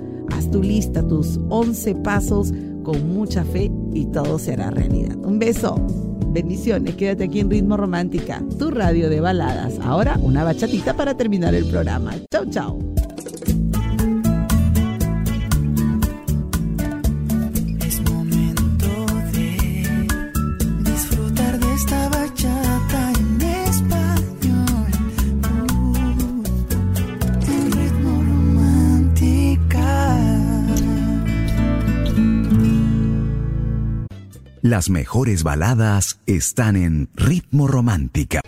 tu 0.53 0.63
lista, 0.63 1.03
tus 1.09 1.41
11 1.49 1.97
pasos 1.97 2.53
con 2.85 3.13
mucha 3.13 3.45
fe 3.45 3.73
y 3.93 4.07
todo 4.07 4.39
será 4.39 4.71
realidad. 4.71 5.17
Un 5.17 5.41
beso. 5.41 5.85
Bendiciones, 6.29 6.95
quédate 6.95 7.25
aquí 7.25 7.41
en 7.41 7.51
Ritmo 7.51 7.77
Romántica, 7.77 8.43
tu 8.59 8.71
radio 8.71 9.11
de 9.11 9.21
baladas. 9.21 9.75
Ahora 9.83 10.17
una 10.23 10.45
bachatita 10.45 10.95
para 10.95 11.17
terminar 11.17 11.55
el 11.55 11.67
programa. 11.67 12.15
Chau, 12.31 12.47
chau. 12.47 13.02
Las 34.73 34.89
mejores 34.89 35.43
baladas 35.43 36.19
están 36.25 36.77
en 36.77 37.11
Ritmo 37.15 37.69
Romántica. 37.69 38.41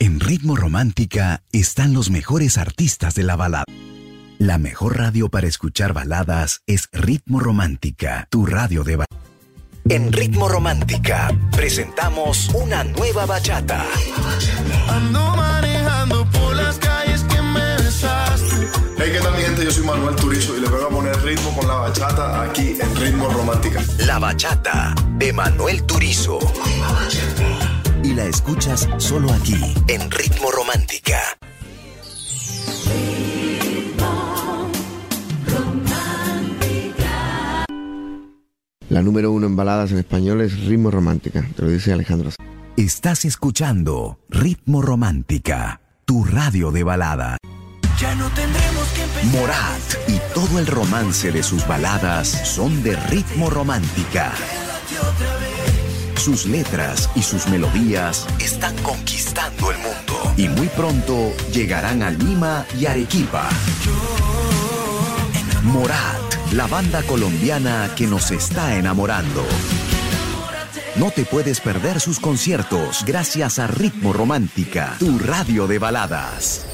En 0.00 0.18
Ritmo 0.18 0.56
Romántica 0.56 1.44
están 1.52 1.94
los 1.94 2.10
mejores 2.10 2.58
artistas 2.58 3.14
de 3.14 3.22
la 3.22 3.36
balada. 3.36 3.62
La 4.38 4.58
mejor 4.58 4.98
radio 4.98 5.28
para 5.28 5.46
escuchar 5.46 5.92
baladas 5.92 6.62
es 6.66 6.88
Ritmo 6.90 7.38
Romántica, 7.38 8.26
tu 8.28 8.44
radio 8.44 8.82
de 8.82 8.96
baladas. 8.96 9.24
En 9.88 10.12
Ritmo 10.12 10.48
Romántica 10.48 11.30
presentamos 11.52 12.48
una 12.48 12.82
nueva 12.82 13.24
bachata. 13.26 13.86
Hey, 19.04 19.10
¿qué 19.12 19.18
tal 19.18 19.34
mi 19.34 19.42
gente? 19.42 19.64
Yo 19.64 19.70
soy 19.72 19.84
Manuel 19.84 20.14
Turizo 20.14 20.56
y 20.56 20.60
les 20.60 20.70
voy 20.70 20.80
a 20.80 20.88
poner 20.88 21.16
ritmo 21.24 21.52
con 21.56 21.66
la 21.66 21.74
bachata 21.74 22.42
aquí 22.42 22.76
en 22.80 22.94
Ritmo 22.94 23.28
Romántica. 23.30 23.82
La 24.06 24.20
bachata 24.20 24.94
de 25.18 25.32
Manuel 25.32 25.82
Turizo. 25.82 26.38
Y 28.04 28.14
la 28.14 28.26
escuchas 28.26 28.88
solo 28.98 29.32
aquí, 29.32 29.56
en 29.88 30.08
Ritmo 30.08 30.52
Romántica. 30.52 31.18
La 38.88 39.02
número 39.02 39.32
uno 39.32 39.48
en 39.48 39.56
baladas 39.56 39.90
en 39.90 39.98
español 39.98 40.42
es 40.42 40.56
Ritmo 40.66 40.92
Romántica, 40.92 41.44
te 41.56 41.62
lo 41.62 41.70
dice 41.70 41.92
Alejandro. 41.92 42.30
Estás 42.76 43.24
escuchando 43.24 44.20
Ritmo 44.28 44.80
Romántica, 44.80 45.80
tu 46.04 46.22
radio 46.22 46.70
de 46.70 46.84
balada. 46.84 47.38
Ya 48.02 48.16
no 48.16 48.28
tendremos 48.30 48.88
que 48.96 49.02
empezar. 49.04 49.26
Morat 49.26 50.08
y 50.08 50.18
todo 50.34 50.58
el 50.58 50.66
romance 50.66 51.30
de 51.30 51.44
sus 51.44 51.64
baladas 51.68 52.26
son 52.26 52.82
de 52.82 52.96
ritmo 52.96 53.48
romántica. 53.48 54.32
Sus 56.16 56.46
letras 56.46 57.08
y 57.14 57.22
sus 57.22 57.46
melodías 57.46 58.26
están 58.40 58.76
conquistando 58.78 59.70
el 59.70 59.78
mundo 59.78 60.34
y 60.36 60.48
muy 60.48 60.66
pronto 60.66 61.32
llegarán 61.52 62.02
a 62.02 62.10
Lima 62.10 62.66
y 62.76 62.86
Arequipa. 62.86 63.48
Morat, 65.62 66.52
la 66.54 66.66
banda 66.66 67.04
colombiana 67.04 67.88
que 67.96 68.08
nos 68.08 68.32
está 68.32 68.74
enamorando. 68.74 69.44
No 70.96 71.12
te 71.12 71.24
puedes 71.24 71.60
perder 71.60 72.00
sus 72.00 72.18
conciertos 72.18 73.04
gracias 73.06 73.60
a 73.60 73.68
Ritmo 73.68 74.12
Romántica, 74.12 74.96
tu 74.98 75.20
radio 75.20 75.68
de 75.68 75.78
baladas. 75.78 76.66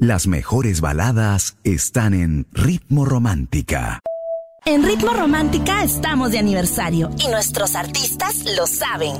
Las 0.00 0.26
mejores 0.26 0.80
baladas 0.80 1.56
están 1.62 2.14
en 2.14 2.46
Ritmo 2.54 3.04
Romántica. 3.04 4.00
En 4.64 4.82
Ritmo 4.82 5.12
Romántica 5.12 5.84
estamos 5.84 6.32
de 6.32 6.38
aniversario 6.38 7.10
y 7.18 7.28
nuestros 7.28 7.74
artistas 7.74 8.46
lo 8.56 8.66
saben. 8.66 9.12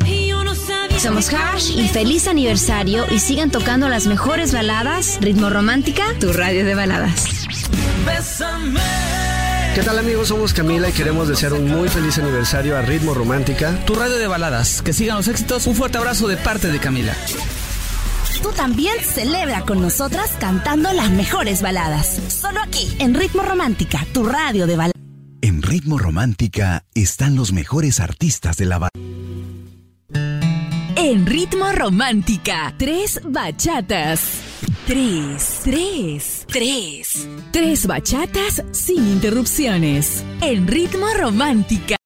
Somos 0.99 1.31
Hash 1.35 1.77
y 1.77 1.87
feliz 1.87 2.29
aniversario 2.29 3.05
y 3.11 3.19
sigan 3.19 3.51
tocando 3.51 3.91
las 3.91 4.07
mejores 4.07 4.55
baladas. 4.55 5.19
Ritmo 5.21 5.51
Romántica, 5.51 6.03
tu 6.19 6.33
radio 6.33 6.65
de 6.65 6.75
baladas. 6.75 7.47
¿Qué 9.75 9.83
tal 9.83 9.99
amigos? 9.99 10.29
Somos 10.29 10.55
Camila 10.55 10.89
y 10.89 10.93
queremos 10.93 11.29
desear 11.29 11.53
un 11.53 11.69
muy 11.69 11.91
feliz 11.91 12.17
aniversario 12.17 12.79
a 12.79 12.81
Ritmo 12.81 13.13
Romántica. 13.13 13.79
Tu 13.85 13.95
radio 13.95 14.17
de 14.17 14.29
baladas. 14.29 14.81
Que 14.81 14.95
sigan 14.95 15.19
los 15.19 15.29
éxitos. 15.29 15.67
Un 15.67 15.75
fuerte 15.75 15.99
abrazo 15.99 16.27
de 16.27 16.39
parte 16.39 16.69
de 16.69 16.79
Camila. 16.79 17.15
Tú 18.43 18.51
también 18.53 18.95
celebra 19.03 19.63
con 19.63 19.81
nosotras 19.81 20.37
cantando 20.39 20.93
las 20.93 21.11
mejores 21.11 21.63
baladas. 21.63 22.21
Solo 22.29 22.61
aquí, 22.63 22.89
en 22.99 23.15
Ritmo 23.15 23.43
Romántica, 23.43 24.07
tu 24.13 24.25
radio 24.25 24.67
de 24.67 24.77
baladas. 24.77 25.01
En 25.43 25.63
Ritmo 25.63 25.99
Romántica 25.99 26.85
están 26.95 27.37
los 27.37 27.53
mejores 27.53 28.01
artistas 28.01 28.57
de 28.57 28.67
la 28.67 28.79
balada. 28.79 28.91
En 30.97 31.27
Ritmo 31.27 31.73
Romántica, 31.73 32.75
tres 32.77 33.21
bachatas. 33.25 34.21
Tres, 34.87 35.61
tres, 35.65 36.47
tres. 36.49 37.29
Tres 37.53 37.87
bachatas 37.87 38.63
sin 38.73 39.07
interrupciones. 39.07 40.25
En 40.43 40.67
Ritmo 40.67 41.07
Romántica. 41.17 41.97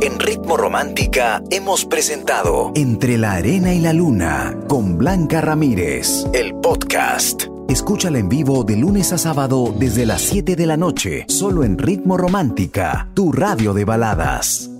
En 0.00 0.20
Ritmo 0.20 0.56
Romántica 0.56 1.42
hemos 1.50 1.84
presentado 1.84 2.70
Entre 2.76 3.18
la 3.18 3.32
Arena 3.32 3.74
y 3.74 3.80
la 3.80 3.92
Luna 3.92 4.56
con 4.68 4.96
Blanca 4.96 5.40
Ramírez, 5.40 6.24
el 6.32 6.54
podcast. 6.54 7.46
Escúchala 7.68 8.20
en 8.20 8.28
vivo 8.28 8.62
de 8.62 8.76
lunes 8.76 9.12
a 9.12 9.18
sábado 9.18 9.74
desde 9.76 10.06
las 10.06 10.22
7 10.22 10.54
de 10.54 10.66
la 10.66 10.76
noche, 10.76 11.24
solo 11.26 11.64
en 11.64 11.78
Ritmo 11.78 12.16
Romántica, 12.16 13.08
tu 13.14 13.32
radio 13.32 13.74
de 13.74 13.84
baladas. 13.84 14.70